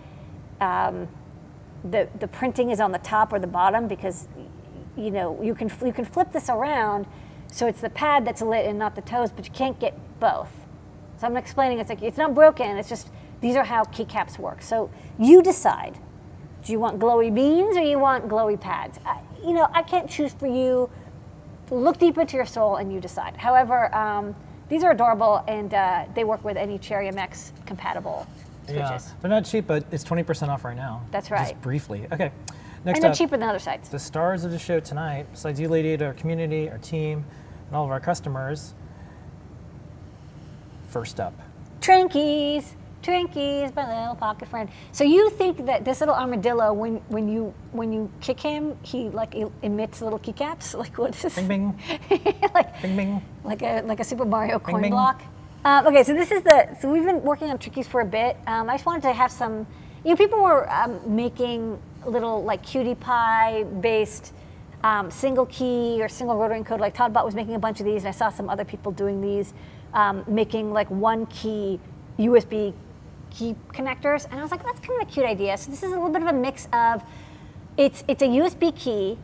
[0.59, 1.07] um,
[1.83, 4.27] the the printing is on the top or the bottom because
[4.97, 7.05] you know you can you can flip this around,
[7.47, 10.51] so it's the pad that's lit and not the toes, but you can't get both.
[11.17, 11.79] So I'm explaining.
[11.79, 12.77] It's like it's not broken.
[12.77, 13.09] It's just
[13.41, 14.61] these are how keycaps work.
[14.61, 15.99] So you decide.
[16.63, 18.99] Do you want glowy beans or you want glowy pads?
[19.03, 20.89] I, you know, I can't choose for you.
[21.69, 23.37] Look deep into your soul and you decide.
[23.37, 24.35] However, um,
[24.67, 28.27] these are adorable and uh, they work with any Cherry MX compatible
[28.65, 28.77] switches.
[28.79, 31.01] yeah, they're not cheap, but it's 20% off right now.
[31.11, 31.49] That's right.
[31.51, 32.07] Just briefly.
[32.11, 32.31] Okay.
[32.83, 33.89] Next And they're up, cheaper than other sites.
[33.89, 37.23] the stars of the show tonight, besides you, lady, to our community, our team,
[37.67, 38.73] and all of our customers.
[40.89, 41.33] First up,
[41.79, 44.69] Trinkeys, Trinkeys, my little pocket friend.
[44.91, 49.09] So you think that this little armadillo, when when you when you kick him, he
[49.09, 50.75] like emits little keycaps?
[50.81, 51.35] Like what is this?
[51.35, 51.79] bing bing,
[52.53, 53.21] like bing bing.
[53.43, 54.91] like a like a Super Mario coin bing.
[54.91, 55.21] block.
[55.63, 58.37] Um, okay, so this is the so we've been working on Trinkeys for a bit.
[58.47, 59.67] Um, I just wanted to have some.
[60.03, 64.33] You know, people were um, making little like QT Py based
[64.83, 66.79] um, single key or single rotary encode.
[66.79, 69.21] Like todbot was making a bunch of these, and I saw some other people doing
[69.21, 69.53] these,
[69.93, 71.79] um, making like one key
[72.17, 72.73] USB
[73.31, 75.57] key connectors, and I was like, that's kind of a cute idea.
[75.57, 77.03] So this is a little bit of a mix of
[77.77, 79.17] it's it's a USB key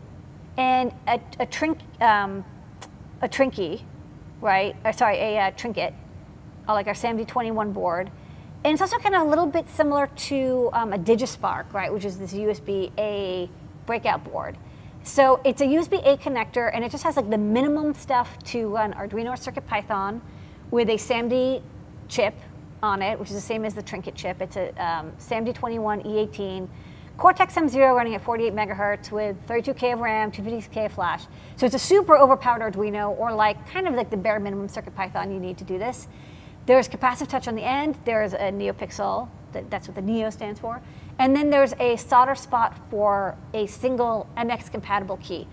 [0.58, 2.44] and a, a trink um,
[3.22, 3.82] a trinky,
[4.42, 4.76] right?
[4.84, 5.94] Or sorry, a uh, trinket,
[6.68, 8.12] uh, like our SAMD21 board.
[8.64, 12.06] And it's also kind of a little bit similar to um, a Digispark, right, which
[12.06, 13.50] is this USB A
[13.86, 14.58] breakout board.
[15.04, 18.68] So it's a USB A connector, and it just has like the minimum stuff to
[18.70, 20.20] run Arduino or CircuitPython
[20.72, 21.62] with a SAMD
[22.10, 22.34] chip
[22.84, 24.42] on it, which is the same as the Trinket chip.
[24.42, 26.68] It's a um, SAMD21 E18
[27.18, 31.24] Cortex M0 running at 48 megahertz with 32K of RAM, 256K of flash.
[31.56, 35.34] So it's a super overpowered Arduino, or like kind of like the bare minimum CircuitPython
[35.34, 36.08] you need to do this.
[36.68, 37.98] There's capacitive touch on the end.
[38.06, 39.28] There's a NeoPixel.
[39.54, 40.80] That, that's what the Neo stands for.
[41.18, 45.48] And then there's a solder spot for a single MX compatible key.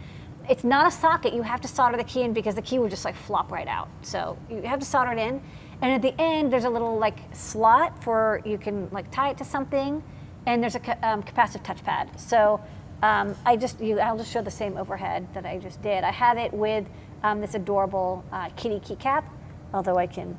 [0.50, 1.32] It's not a socket.
[1.32, 3.68] You have to solder the key in because the key would just like flop right
[3.68, 3.88] out.
[4.02, 5.40] So you have to solder it in.
[5.82, 9.38] And at the end, there's a little like slot for you can like tie it
[9.38, 10.02] to something.
[10.46, 12.18] And there's a ca- um, capacitive touchpad.
[12.20, 12.60] So
[13.02, 16.04] um, I just you, I'll just show the same overhead that I just did.
[16.04, 16.88] I have it with
[17.22, 19.24] um, this adorable uh, kitty keycap,
[19.72, 20.36] although I can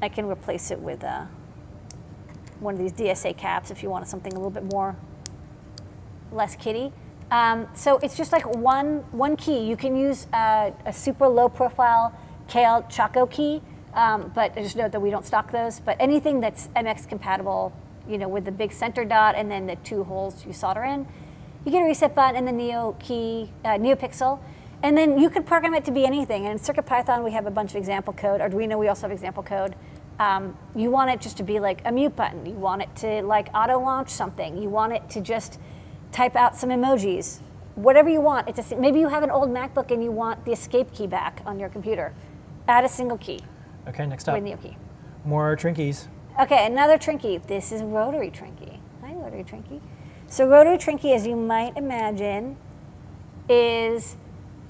[0.00, 1.26] I can replace it with uh,
[2.60, 4.96] one of these DSA caps if you want something a little bit more
[6.32, 6.92] less kitty.
[7.30, 9.64] Um, so it's just like one one key.
[9.64, 12.18] You can use uh, a super low profile
[12.48, 13.62] Kailh Choc key,
[13.94, 15.80] um, but just note that we don't stock those.
[15.80, 17.72] But anything that's MX compatible,
[18.08, 21.06] you know, with the big center dot and then the two holes you solder in,
[21.64, 24.40] you get a reset button and the Neo key, uh, NeoPixel.
[24.82, 26.46] And then you could program it to be anything.
[26.46, 28.40] And in CircuitPython, we have a bunch of example code.
[28.40, 29.76] Arduino, we also have example code.
[30.18, 32.44] Um, you want it just to be like a mute button.
[32.44, 34.60] You want it to like auto launch something.
[34.60, 35.60] You want it to just
[36.10, 37.40] type out some emojis.
[37.76, 38.48] Whatever you want.
[38.48, 41.42] It's a, maybe you have an old MacBook and you want the escape key back
[41.46, 42.12] on your computer.
[42.66, 43.40] Add a single key
[43.88, 44.42] Okay, next up.
[44.44, 44.76] Key.
[45.24, 46.06] More Trinkeys.
[46.40, 47.44] Okay, another trinkey.
[47.46, 48.78] This is Rotary Trinkey.
[49.02, 49.80] Hi, Rotary Trinkey.
[50.28, 52.56] So Rotary Trinkey, as you might imagine,
[53.48, 54.16] is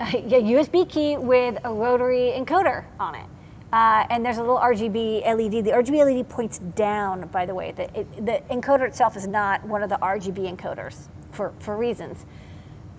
[0.01, 3.27] a USB key with a rotary encoder on it.
[3.73, 5.65] Uh, and there's a little RGB LED.
[5.65, 7.73] The RGB LED points down, by the way.
[7.73, 12.27] The, it, the encoder itself is not one of the RGB encoders for, for reasons.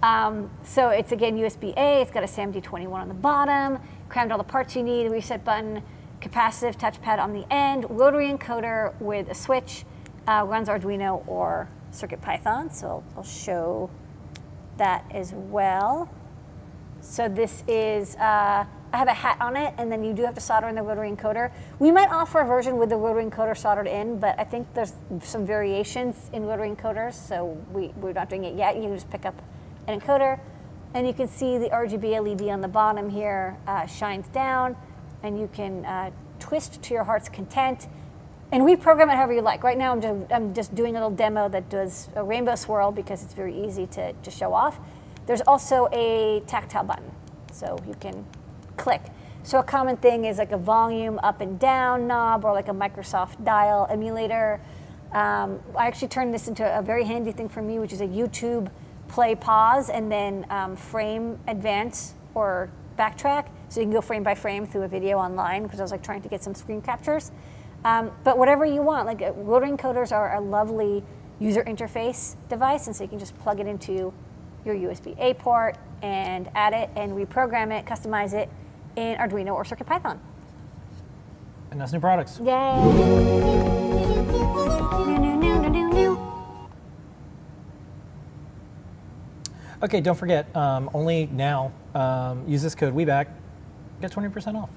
[0.01, 4.37] Um, so it's again USB A, it's got a SAMD21 on the bottom, crammed all
[4.37, 5.81] the parts you need, reset button,
[6.23, 9.83] capacitive touchpad on the end, rotary encoder with a switch,
[10.27, 12.71] uh, runs Arduino or CircuitPython.
[12.71, 13.89] So I'll show
[14.77, 16.09] that as well.
[17.01, 20.35] So this is, uh, I have a hat on it, and then you do have
[20.35, 21.51] to solder in the rotary encoder.
[21.79, 24.93] We might offer a version with the rotary encoder soldered in, but I think there's
[25.21, 28.77] some variations in rotary encoders, so we, we're not doing it yet.
[28.77, 29.41] You can just pick up
[29.87, 30.39] an encoder,
[30.93, 34.77] and you can see the RGB LED on the bottom here uh, shines down,
[35.23, 37.87] and you can uh, twist to your heart's content
[38.51, 39.63] and reprogram it however you like.
[39.63, 42.91] Right now, I'm just, I'm just doing a little demo that does a rainbow swirl
[42.91, 44.79] because it's very easy to, to show off.
[45.25, 47.09] There's also a tactile button,
[47.51, 48.25] so you can
[48.77, 49.01] click.
[49.43, 52.73] So a common thing is like a volume up and down knob or like a
[52.73, 54.61] Microsoft dial emulator.
[55.11, 58.07] Um, I actually turned this into a very handy thing for me, which is a
[58.07, 58.69] YouTube
[59.07, 63.47] play pause and then um, frame advance or backtrack.
[63.73, 66.03] So you can go frame by frame through a video online because I was like
[66.03, 67.31] trying to get some screen captures.
[67.83, 71.03] Um, but whatever you want, like rotary encoders are a lovely
[71.39, 74.13] user interface device, and so you can just plug it into
[74.63, 78.47] your USB A port and add it and reprogram it, customize it
[78.95, 80.19] in Arduino or CircuitPython.
[81.71, 82.39] And that's new products.
[82.43, 82.53] Yay!
[89.81, 93.25] Okay, don't forget, um, only now, um, use this code WEBACK,
[94.03, 94.69] get 20% off.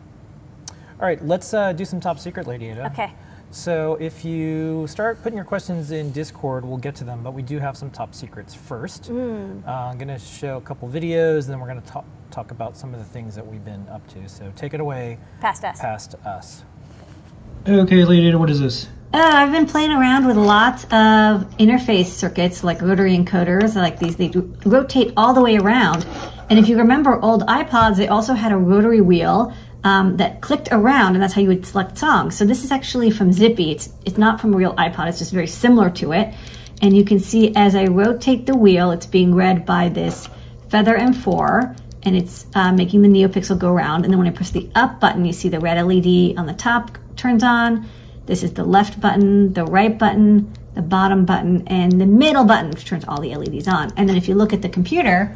[1.00, 2.86] All right, let's uh, do some top secret, Lady Ada.
[2.86, 3.12] Okay.
[3.50, 7.42] So if you start putting your questions in Discord, we'll get to them, but we
[7.42, 9.10] do have some top secrets first.
[9.10, 12.50] Uh, I'm going to show a couple videos, and then we're going to talk, talk
[12.50, 14.28] about some of the things that we've been up to.
[14.28, 15.80] So take it away Past us.
[15.80, 16.64] past us.
[17.68, 18.88] Okay, Lady Ada, what is this?
[19.12, 24.16] Uh, I've been playing around with lots of interface circuits like rotary encoders, like these.
[24.16, 26.04] They do- rotate all the way around.
[26.48, 30.68] And if you remember old iPods, they also had a rotary wheel um, that clicked
[30.70, 32.36] around, and that's how you would select songs.
[32.36, 33.70] So this is actually from Zippy.
[33.70, 35.08] It's it's not from a real iPod.
[35.08, 36.34] It's just very similar to it.
[36.82, 40.28] And you can see as I rotate the wheel, it's being read by this
[40.68, 44.04] Feather M4, and it's uh, making the NeoPixel go around.
[44.04, 46.54] And then when I press the up button, you see the red LED on the
[46.56, 47.88] top turns on.
[48.26, 52.70] This is the left button, the right button, the bottom button, and the middle button,
[52.70, 53.92] which turns all the LEDs on.
[53.96, 55.34] And then if you look at the computer,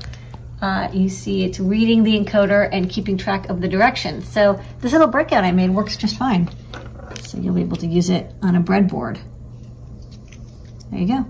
[0.63, 4.29] uh, you see it's reading the encoder and keeping track of the directions.
[4.29, 6.51] So this little breakout I made works just fine.
[7.23, 9.19] So you'll be able to use it on a breadboard.
[10.91, 11.27] There you go.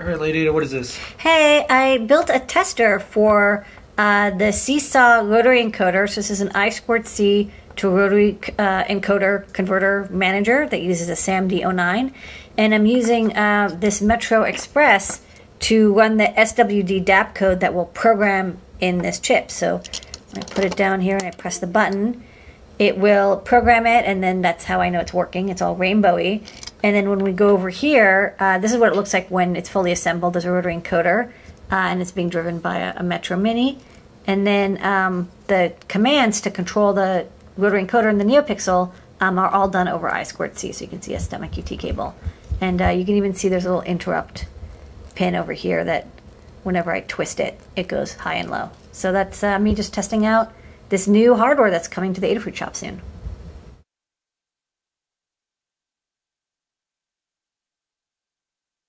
[0.00, 0.96] All right, Lady what is this?
[1.18, 3.66] Hey, I built a tester for
[3.98, 6.08] uh, the Seesaw rotary encoder.
[6.08, 11.08] So this is an I squared C to rotary uh, encoder converter manager that uses
[11.08, 12.12] a SAMD09.
[12.58, 15.22] And I'm using uh, this Metro Express
[15.62, 19.50] to run the SWD DAP code that will program in this chip.
[19.50, 19.80] So
[20.34, 22.24] I put it down here and I press the button,
[22.78, 25.48] it will program it, and then that's how I know it's working.
[25.48, 26.44] It's all rainbowy.
[26.82, 29.54] And then when we go over here, uh, this is what it looks like when
[29.54, 31.28] it's fully assembled as a rotary encoder,
[31.70, 33.78] uh, and it's being driven by a, a Metro Mini.
[34.26, 39.48] And then um, the commands to control the rotary encoder and the NeoPixel um, are
[39.48, 42.16] all done over I squared C, so you can see a STEMMA QT cable.
[42.60, 44.46] And uh, you can even see there's a little interrupt
[45.14, 46.06] pin over here that
[46.62, 48.70] whenever I twist it, it goes high and low.
[48.92, 50.52] So that's uh, me just testing out
[50.88, 53.00] this new hardware that's coming to the Adafruit shop soon.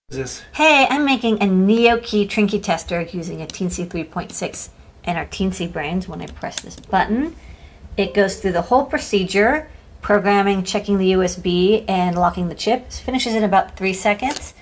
[0.09, 4.69] This Hey, I'm making a NeoKey Trinkey tester using a Teensy 3.6
[5.05, 6.07] and our Teensy brains.
[6.07, 7.35] When I press this button,
[7.97, 9.69] it goes through the whole procedure,
[10.01, 12.85] programming, checking the USB, and locking the chip.
[12.87, 14.53] It finishes in about three seconds.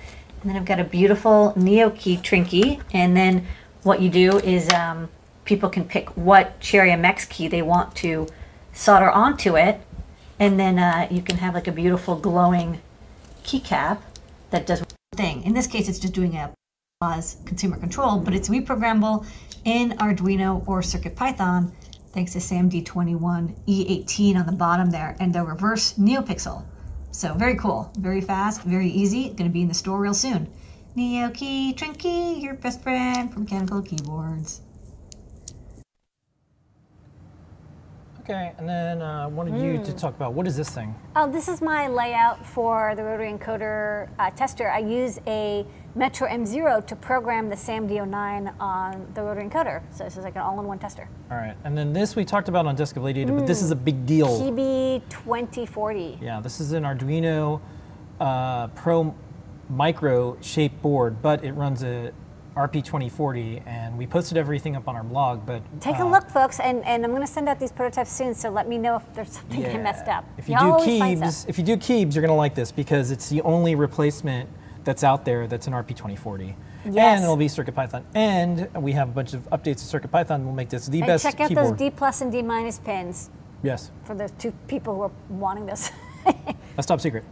[0.42, 2.82] And then I've got a beautiful NeoKey Trinkey.
[2.92, 3.46] And then
[3.84, 5.08] what you do is um,
[5.44, 8.26] people can pick what Cherry MX key they want to
[8.72, 9.80] solder onto it.
[10.40, 12.80] And then uh, you can have like a beautiful glowing
[13.44, 13.98] keycap
[14.50, 14.82] that does
[15.14, 15.42] thing.
[15.44, 16.52] In this case, it's just doing a
[17.00, 19.26] pause consumer control, but it's reprogrammable
[19.64, 21.70] in Arduino or CircuitPython
[22.12, 26.64] thanks to SAMD21E18 on the bottom there and the reverse NeoPixel.
[27.12, 29.28] So very cool, very fast, very easy.
[29.28, 30.48] Going to be in the store real soon.
[30.96, 34.62] NeoKey Trinkey, your best friend for mechanical keyboards.
[38.24, 39.82] Okay, and then uh, I wanted you Hmm.
[39.82, 40.94] to talk about what is this thing?
[41.16, 44.70] Oh, this is my layout for the rotary encoder uh, tester.
[44.70, 45.66] I use a
[45.96, 49.82] Metro M0 to program the SAMD09 on the rotary encoder.
[49.90, 51.08] So this is like an all-in-one tester.
[51.32, 53.60] All right, and then this we talked about on Desk of Lady Ada, but this
[53.60, 54.28] is a big deal.
[54.28, 56.18] KB 2040.
[56.22, 57.60] Yeah, this is an Arduino
[58.20, 59.12] uh, Pro
[59.68, 62.12] Micro shaped board, but it runs a
[62.56, 65.46] RP2040, and we posted everything up on our blog.
[65.46, 68.12] But Take uh, a look, folks, and, and I'm going to send out these prototypes
[68.12, 70.24] soon, so let me know if there's something I messed up.
[70.36, 73.28] If you Y'all do Keebs, if you do Keebs, you're gonna like this because it's
[73.28, 74.48] the only replacement
[74.84, 76.54] that's out there that's an RP2040.
[76.84, 76.96] Yes.
[76.96, 78.04] And it'll be CircuitPython.
[78.14, 80.44] And we have a bunch of updates to CircuitPython.
[80.44, 81.68] We'll make this the And best check out keyboard.
[81.68, 83.30] those D plus and D minus pins
[83.62, 85.90] yes, for those two people who are wanting this.
[86.76, 87.24] that's top secret.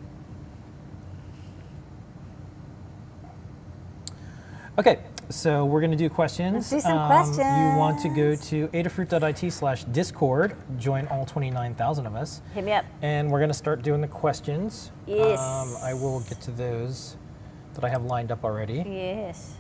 [4.79, 5.01] Okay,
[5.31, 6.55] so we're going to do questions.
[6.55, 7.39] Let's do some questions.
[7.39, 12.73] You want to go to adafruit.it slash discord, join all 29,000 of us, Hit me
[12.73, 12.85] up.
[13.03, 14.91] and we're going to start doing the questions.
[15.07, 15.39] Yes.
[15.39, 17.17] Um, I will get to those
[17.75, 18.85] that I have lined up already.
[18.87, 19.55] Yes.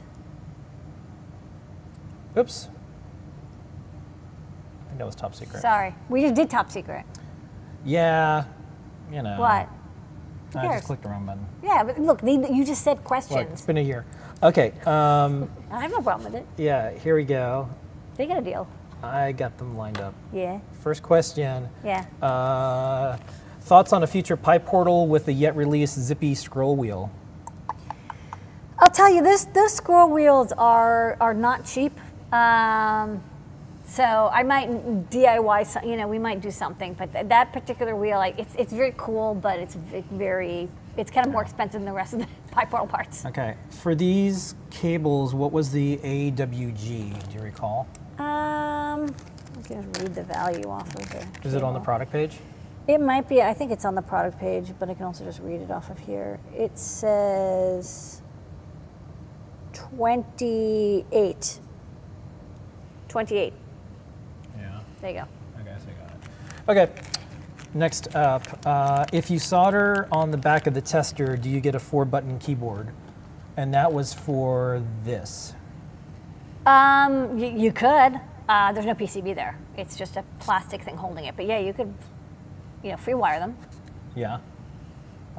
[2.36, 2.68] Oops.
[4.84, 5.60] I think that was top secret.
[5.62, 5.94] Sorry.
[6.08, 7.04] We just did top secret.
[7.84, 8.44] Yeah,
[9.12, 9.38] you know.
[9.38, 9.68] What?
[10.54, 11.46] I just clicked the wrong button.
[11.62, 13.46] Yeah, but look, they, you just said Look, questions.
[13.52, 14.04] it's been a year.
[14.42, 16.46] Okay, um, I have no problem with it.
[16.56, 17.68] yeah, here we go.
[18.16, 18.66] They got a deal.
[19.02, 20.14] I got them lined up.
[20.32, 20.58] Yeah.
[20.82, 21.68] First question.
[21.84, 22.04] Yeah.
[22.20, 23.16] Uh,
[23.62, 27.10] thoughts on a future PyPortal with the yet released zippy scroll wheel?
[28.78, 31.92] I'll tell you, this those scroll wheels are are not cheap.
[32.32, 33.22] Um,
[33.84, 34.70] so I might
[35.10, 36.94] DIY, some, you know, we might do something.
[36.94, 40.68] But th- that particular wheel, like, it's it's very cool, but it's very,
[41.00, 43.24] it's kind of more expensive than the rest of the PyPortal parts.
[43.24, 47.28] Okay, for these cables, what was the AWG?
[47.28, 47.88] Do you recall?
[48.18, 49.14] Um,
[49.58, 51.26] I can read the value off of the.
[51.48, 52.36] Is it on the product page?
[52.86, 53.40] It might be.
[53.42, 55.90] I think it's on the product page, but I can also just read it off
[55.90, 56.38] of here.
[56.54, 58.20] It says
[59.72, 61.60] 28.
[63.08, 63.52] 28.
[64.58, 64.80] Yeah.
[65.00, 65.24] There you go.
[65.58, 66.88] I guess I got it.
[66.88, 67.19] Okay.
[67.72, 71.76] Next up, uh, if you solder on the back of the tester, do you get
[71.76, 72.88] a four-button keyboard?
[73.56, 75.54] And that was for this.
[76.66, 78.20] Um, you, you could.
[78.48, 79.56] Uh, there's no PCB there.
[79.76, 81.36] It's just a plastic thing holding it.
[81.36, 81.94] But yeah, you could,
[82.82, 83.56] you know, free wire them.
[84.16, 84.38] Yeah.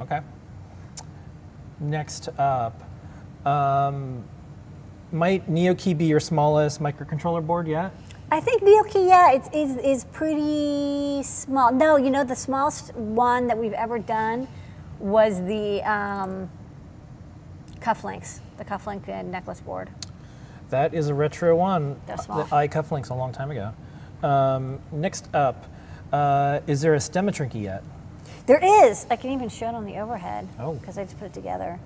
[0.00, 0.20] Okay.
[1.80, 2.82] Next up,
[3.44, 4.24] um,
[5.10, 7.92] might NeoKey be your smallest microcontroller board yet?
[8.32, 11.70] I think yeah, it's, is, is pretty small.
[11.70, 14.48] No, you know, the smallest one that we've ever done
[14.98, 16.50] was the um,
[17.80, 19.90] cufflinks, the cufflink uh, necklace board.
[20.70, 22.00] That is a retro one.
[22.06, 22.44] They're uh, small.
[22.44, 23.74] The I cufflinks a long time ago.
[24.26, 25.66] Um, next up,
[26.10, 27.84] uh, is there a stemma trinkey yet?
[28.46, 29.06] There is.
[29.10, 30.72] I can even show it on the overhead Oh.
[30.76, 31.78] because I just put it together.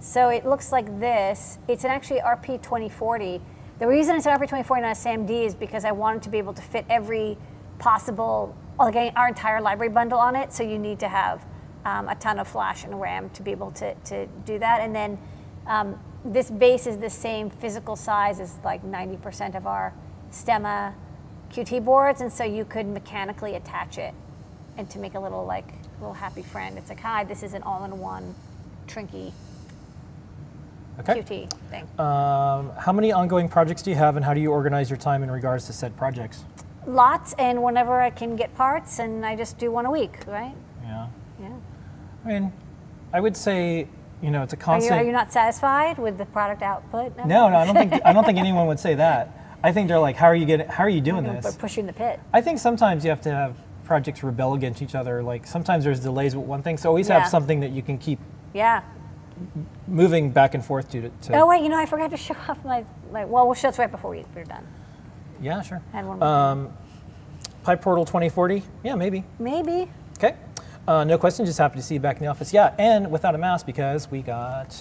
[0.00, 1.58] So it looks like this.
[1.68, 3.40] It's an actually RP2040.
[3.78, 6.52] The reason it's an RP2040 not a SAMD is because I wanted to be able
[6.52, 7.38] to fit every
[7.78, 10.52] possible, like our entire library bundle on it.
[10.52, 11.46] So you need to have
[11.84, 14.80] um, a ton of flash and RAM to be able to, to do that.
[14.80, 15.16] And then
[15.68, 19.94] um, this base is the same physical size as like 90% of our
[20.32, 20.94] Stemma
[21.52, 22.20] QT boards.
[22.20, 24.12] And so you could mechanically attach it
[24.76, 26.78] and to make a little like little happy friend.
[26.78, 28.34] It's like, hi, this is an all-in-one
[28.88, 29.32] Trinkey
[31.00, 31.22] Okay.
[31.22, 31.84] QT thing.
[31.98, 35.22] Um, how many ongoing projects do you have, and how do you organize your time
[35.22, 36.44] in regards to said projects?
[36.86, 40.54] Lots, and whenever I can get parts, and I just do one a week, right?
[40.82, 41.08] Yeah.
[41.40, 41.48] Yeah.
[42.24, 42.52] I mean,
[43.12, 43.86] I would say,
[44.22, 45.00] you know, it's a Are you, constant.
[45.00, 47.16] are you not satisfied with the product output?
[47.18, 49.34] of no, no, I don't think I don't think anyone would say that.
[49.62, 50.68] I think they're like, how are you getting?
[50.68, 51.56] How are you doing this?
[51.56, 52.18] Push you in the pit.
[52.32, 55.22] I think sometimes you have to have projects rebel against each other.
[55.22, 57.20] Like sometimes there's delays with one thing, so always Yeah.
[57.20, 58.18] have something that you can keep
[58.52, 58.82] Yeah.
[59.86, 61.08] Moving back and forth to.
[61.08, 63.24] to Oh wait, you know I forgot to show off my my.
[63.24, 64.66] Well, we'll show it right before we, we're done.
[65.40, 65.82] Yeah, sure.
[65.92, 66.28] And one more.
[66.28, 66.72] Um,
[67.64, 68.62] PyPortal 2040.
[68.82, 69.24] Yeah, maybe.
[69.38, 69.90] Maybe.
[70.16, 70.36] Okay.
[70.86, 71.44] Uh, no question.
[71.44, 72.52] Just happy to see you back in the office.
[72.52, 74.80] Yeah, and without a mask because we got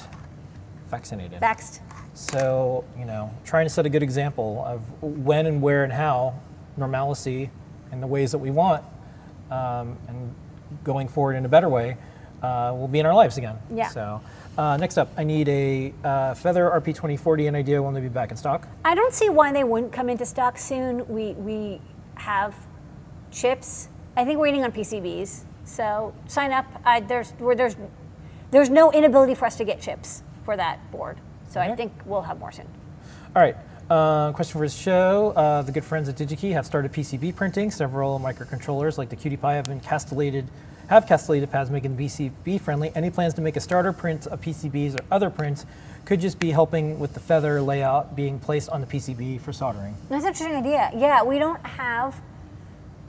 [0.90, 1.42] vaccinated.
[1.42, 1.82] Vaxxed.
[2.14, 6.40] So, you know, trying to set a good example of when and where and how
[6.76, 7.50] normalcy
[7.92, 8.84] in the ways that we want
[9.52, 10.34] um, and
[10.84, 11.98] going forward in a better way
[12.42, 13.58] uh, will be in our lives again.
[13.72, 13.90] Yeah.
[13.90, 14.22] So,
[14.58, 18.10] uh, next up, I need a uh, Feather RP 2040 and idea when they be
[18.10, 18.68] back in stock.
[18.84, 21.08] I don't see why they wouldn't come into stock soon.
[21.08, 21.82] We we
[22.16, 22.56] have
[23.32, 23.90] chips.
[24.16, 25.44] I think we're waiting on PCBs.
[25.64, 26.66] So sign up.
[26.84, 27.76] I, there's there's
[28.50, 31.20] there's no inability for us to get chips for that board.
[31.50, 32.68] So I think we'll have more soon.
[33.36, 33.56] All right.
[33.90, 35.32] Uh, question for his show.
[35.36, 37.72] Uh, the good friends at DigiKey have started PCB printing.
[37.72, 40.50] Several microcontrollers like the QT Py have been castellated,
[40.88, 42.92] have castellated pads making them PCB friendly.
[42.96, 45.66] Any plans to make a starter print of PCBs or other prints
[46.06, 49.94] could just be helping with the feather layout being placed on the PCB for soldering.
[50.10, 50.90] That's an interesting idea.
[50.96, 52.16] Yeah, we don't have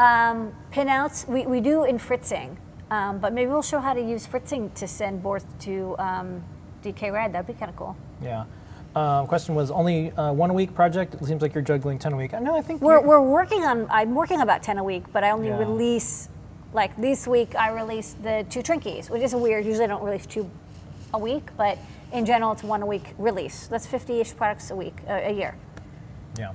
[0.00, 1.26] um, pinouts.
[1.28, 2.56] We, we do in fritzing,
[2.90, 6.42] um, but maybe we'll show how to use fritzing to send boards to um,
[6.82, 7.32] DK Red.
[7.32, 7.96] That'd be kind of cool.
[8.20, 8.44] Yeah.
[8.96, 11.14] Um, question was only uh, one a week project.
[11.14, 12.32] It seems like you're juggling 10 a week.
[12.40, 15.30] No, I think We're, we're working on, I'm working about 10 a week, but I
[15.30, 15.58] only Yeah.
[15.58, 16.28] release,
[16.72, 19.64] like this week, I released the two Trinkeys, which is weird.
[19.64, 20.48] Usually I don't release two
[21.14, 21.78] a week, but
[22.12, 23.66] in general, it's one a week release.
[23.68, 25.54] That's 50 ish products a week, uh, a year.
[26.38, 26.52] yeah.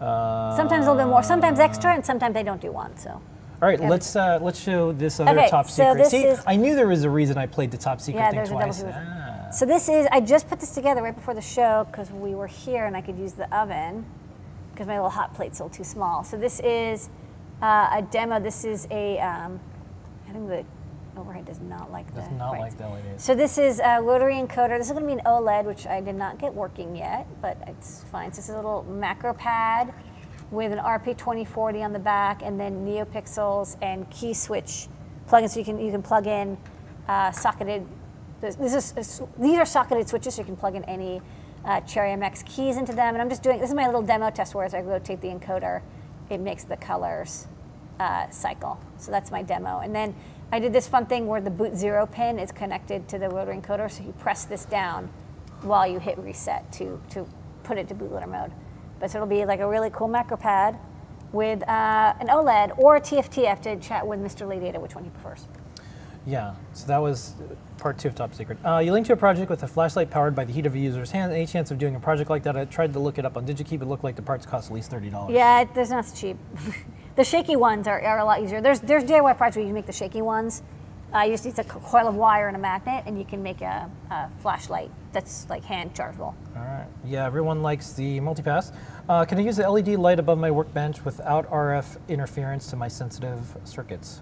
[0.00, 2.96] Uh, Sometimes a little bit more, sometimes extra, and sometimes they don't do one.
[2.96, 3.88] So All right, Yeah.
[3.88, 5.98] let's uh, let's show this other Okay, top so secret.
[5.98, 8.28] this See, is- I knew there was a reason I played the top secret Yeah,
[8.30, 8.84] thing there's a double twice.
[8.86, 9.50] Ah.
[9.50, 12.46] So this is, I just put this together right before the show because we were
[12.46, 14.04] here and I could use the oven
[14.72, 16.22] because my little hot plate's a little too small.
[16.22, 17.08] So this is
[17.62, 18.40] uh, a demo.
[18.40, 19.60] This is a, um,
[20.28, 20.64] I think the
[21.18, 23.22] overhead does not like the Does not like the LEDs.
[23.22, 24.78] So this is a rotary encoder.
[24.78, 27.58] This is going to be an OLED, which I did not get working yet, but
[27.66, 28.32] it's fine.
[28.32, 29.92] So this is a little macro pad
[30.50, 34.88] with an RP2040 on the back, and then NeoPixels and key switch
[35.28, 35.50] plugins.
[35.50, 36.56] So you can you can plug in
[37.08, 37.86] uh, socketed.
[38.40, 41.20] This, this is these are socketed switches, so you can plug in any
[41.64, 43.14] uh, Cherry MX keys into them.
[43.14, 45.28] And I'm just doing this is my little demo test where as I rotate the
[45.28, 45.82] encoder,
[46.30, 47.46] it makes the colors
[48.00, 48.80] uh, cycle.
[48.98, 49.80] So that's my demo.
[49.80, 50.14] And then
[50.50, 53.56] I did this fun thing where the boot zero pin is connected to the rotary
[53.56, 55.10] encoder, so you press this down
[55.62, 57.26] while you hit reset to, to
[57.64, 58.52] put it to bootloader mode.
[59.00, 60.78] But so it'll be like a really cool macro pad
[61.32, 63.44] with uh, an OLED or a TFT.
[63.44, 64.48] I have to chat with Mr.
[64.48, 65.46] Lady Ada which one he prefers.
[66.28, 67.34] Yeah, so that was
[67.78, 68.58] part two of Top Secret.
[68.62, 70.78] Uh, you linked to a project with a flashlight powered by the heat of a
[70.78, 71.32] user's hand.
[71.32, 72.54] Any chance of doing a project like that?
[72.54, 74.68] I tried to look it up on DigiKey, but it looked like the parts cost
[74.68, 75.30] at least $30.
[75.30, 76.36] Yeah, it, there's not so cheap.
[77.16, 78.60] the shaky ones are, are a lot easier.
[78.60, 80.62] There's there's DIY projects where you can make the shaky ones.
[81.14, 83.62] Uh, you just need a coil of wire and a magnet, and you can make
[83.62, 86.36] a, a flashlight that's like hand chargeable.
[86.54, 86.86] All right.
[87.06, 88.74] Yeah, everyone likes the multipass.
[89.08, 92.88] Uh, can I use the LED light above my workbench without RF interference to my
[92.88, 94.20] sensitive circuits?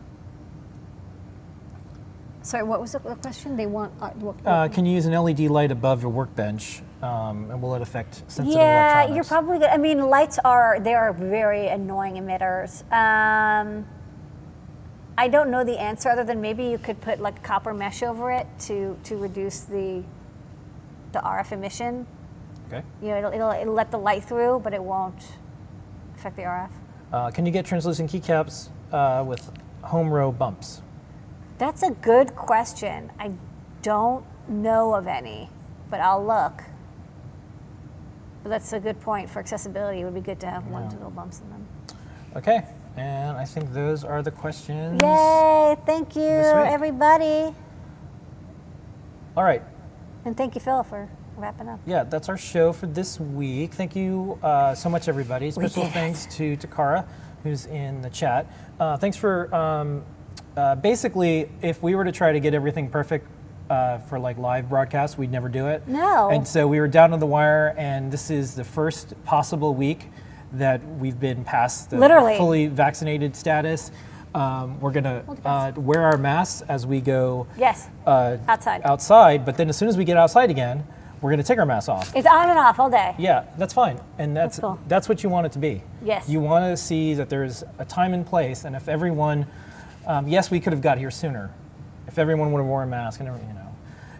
[2.46, 3.56] Sorry, what was the question?
[3.56, 3.92] They want.
[4.00, 7.74] Uh, what, Uh, can you use an LED light above your workbench, um, and will
[7.74, 9.14] it affect sensitive yeah, electronics?
[9.16, 9.68] you're probably good.
[9.68, 12.84] I mean, lights are they are very annoying emitters.
[12.92, 13.84] Um,
[15.18, 18.30] I don't know the answer other than maybe you could put like copper mesh over
[18.30, 20.04] it to to reduce the
[21.10, 22.06] the RF emission.
[22.68, 22.82] Okay.
[23.02, 25.32] You know, it'll, it'll, it'll let the light through, but it won't
[26.14, 26.70] affect the RF.
[27.12, 29.50] Uh, can you get translucent keycaps uh, with
[29.82, 30.82] home row bumps?
[31.58, 33.10] That's a good question.
[33.18, 33.32] I
[33.82, 35.48] don't know of any,
[35.90, 36.62] but I'll look.
[38.42, 40.00] But that's a good point for accessibility.
[40.00, 40.88] It would be good to have one Yeah.
[40.88, 41.66] with little bumps in them.
[42.36, 42.64] Okay,
[42.96, 45.02] and I think those are the questions.
[45.02, 45.76] Yay!
[45.86, 47.54] Thank you, everybody.
[49.36, 49.62] All right.
[50.24, 51.80] And thank you, Phil, for wrapping up.
[51.86, 53.72] Yeah, that's our show for this week.
[53.74, 55.50] Thank you uh, so much, everybody.
[55.50, 57.06] Special thanks to Takara,
[57.42, 58.46] who's in the chat.
[58.78, 60.04] Uh, thanks for um,
[60.56, 63.26] uh, basically, if we were to try to get everything perfect
[63.68, 65.86] uh, for like live broadcasts, we'd never do it.
[65.86, 66.30] No.
[66.30, 70.08] And so we were down on the wire, and this is the first possible week
[70.52, 72.36] that we've been past the Literally.
[72.38, 73.90] fully vaccinated status.
[74.34, 77.88] Um, we're gonna uh, wear our masks as we go Yes.
[78.06, 78.82] uh, Outside.
[78.84, 80.86] outside, but then as soon as we get outside again,
[81.22, 82.14] we're gonna take our masks off.
[82.14, 83.14] It's on and off all day.
[83.18, 84.78] Yeah, that's fine, and that's That's cool.
[84.88, 85.82] that's what you want it to be.
[86.04, 86.28] Yes.
[86.28, 89.46] You want to see that there's a time and place, and if everyone,
[90.06, 91.52] um, yes, we could have got here sooner,
[92.06, 93.74] if everyone would have worn a mask and everything, you know.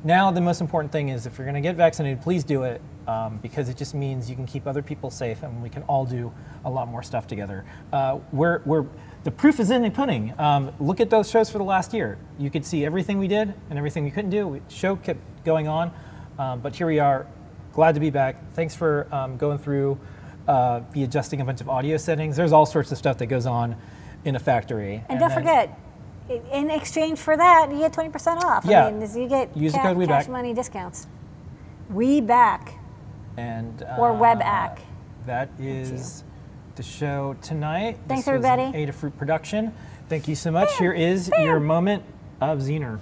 [0.05, 2.81] Now the most important thing is if you're going to get vaccinated, please do it
[3.09, 6.05] um, because it just means you can keep other people safe, and we can all
[6.05, 6.33] do
[6.65, 7.65] a lot more stuff together.
[7.93, 8.87] Uh, we're, we're
[9.25, 10.33] the proof is in the pudding.
[10.39, 12.19] Um, look at those shows for the last year.
[12.39, 14.61] You could see everything we did and everything we couldn't do.
[14.69, 15.93] The show kept going on,
[16.39, 17.27] um, but here we are.
[17.73, 18.37] Glad to be back.
[18.53, 19.99] Thanks for um, going through
[20.47, 22.37] uh, the adjusting a bunch of audio settings.
[22.37, 23.77] There's all sorts of stuff that goes on
[24.25, 25.05] in a factory.
[25.09, 25.79] And, don't then- forget,
[26.53, 28.65] in exchange for that, you get 20% off.
[28.65, 28.87] Yeah.
[28.87, 31.07] I mean, you get Use the code cash money discounts.
[31.91, 32.75] We back
[33.37, 34.79] and or uh, WebAC.
[35.27, 36.25] That is
[36.75, 37.99] the show tonight.
[38.07, 38.63] Thanks, this everybody.
[38.63, 39.73] Adafruit production.
[40.09, 40.77] Thank you so much.
[40.79, 42.03] Here is your moment
[42.41, 43.01] of Zener.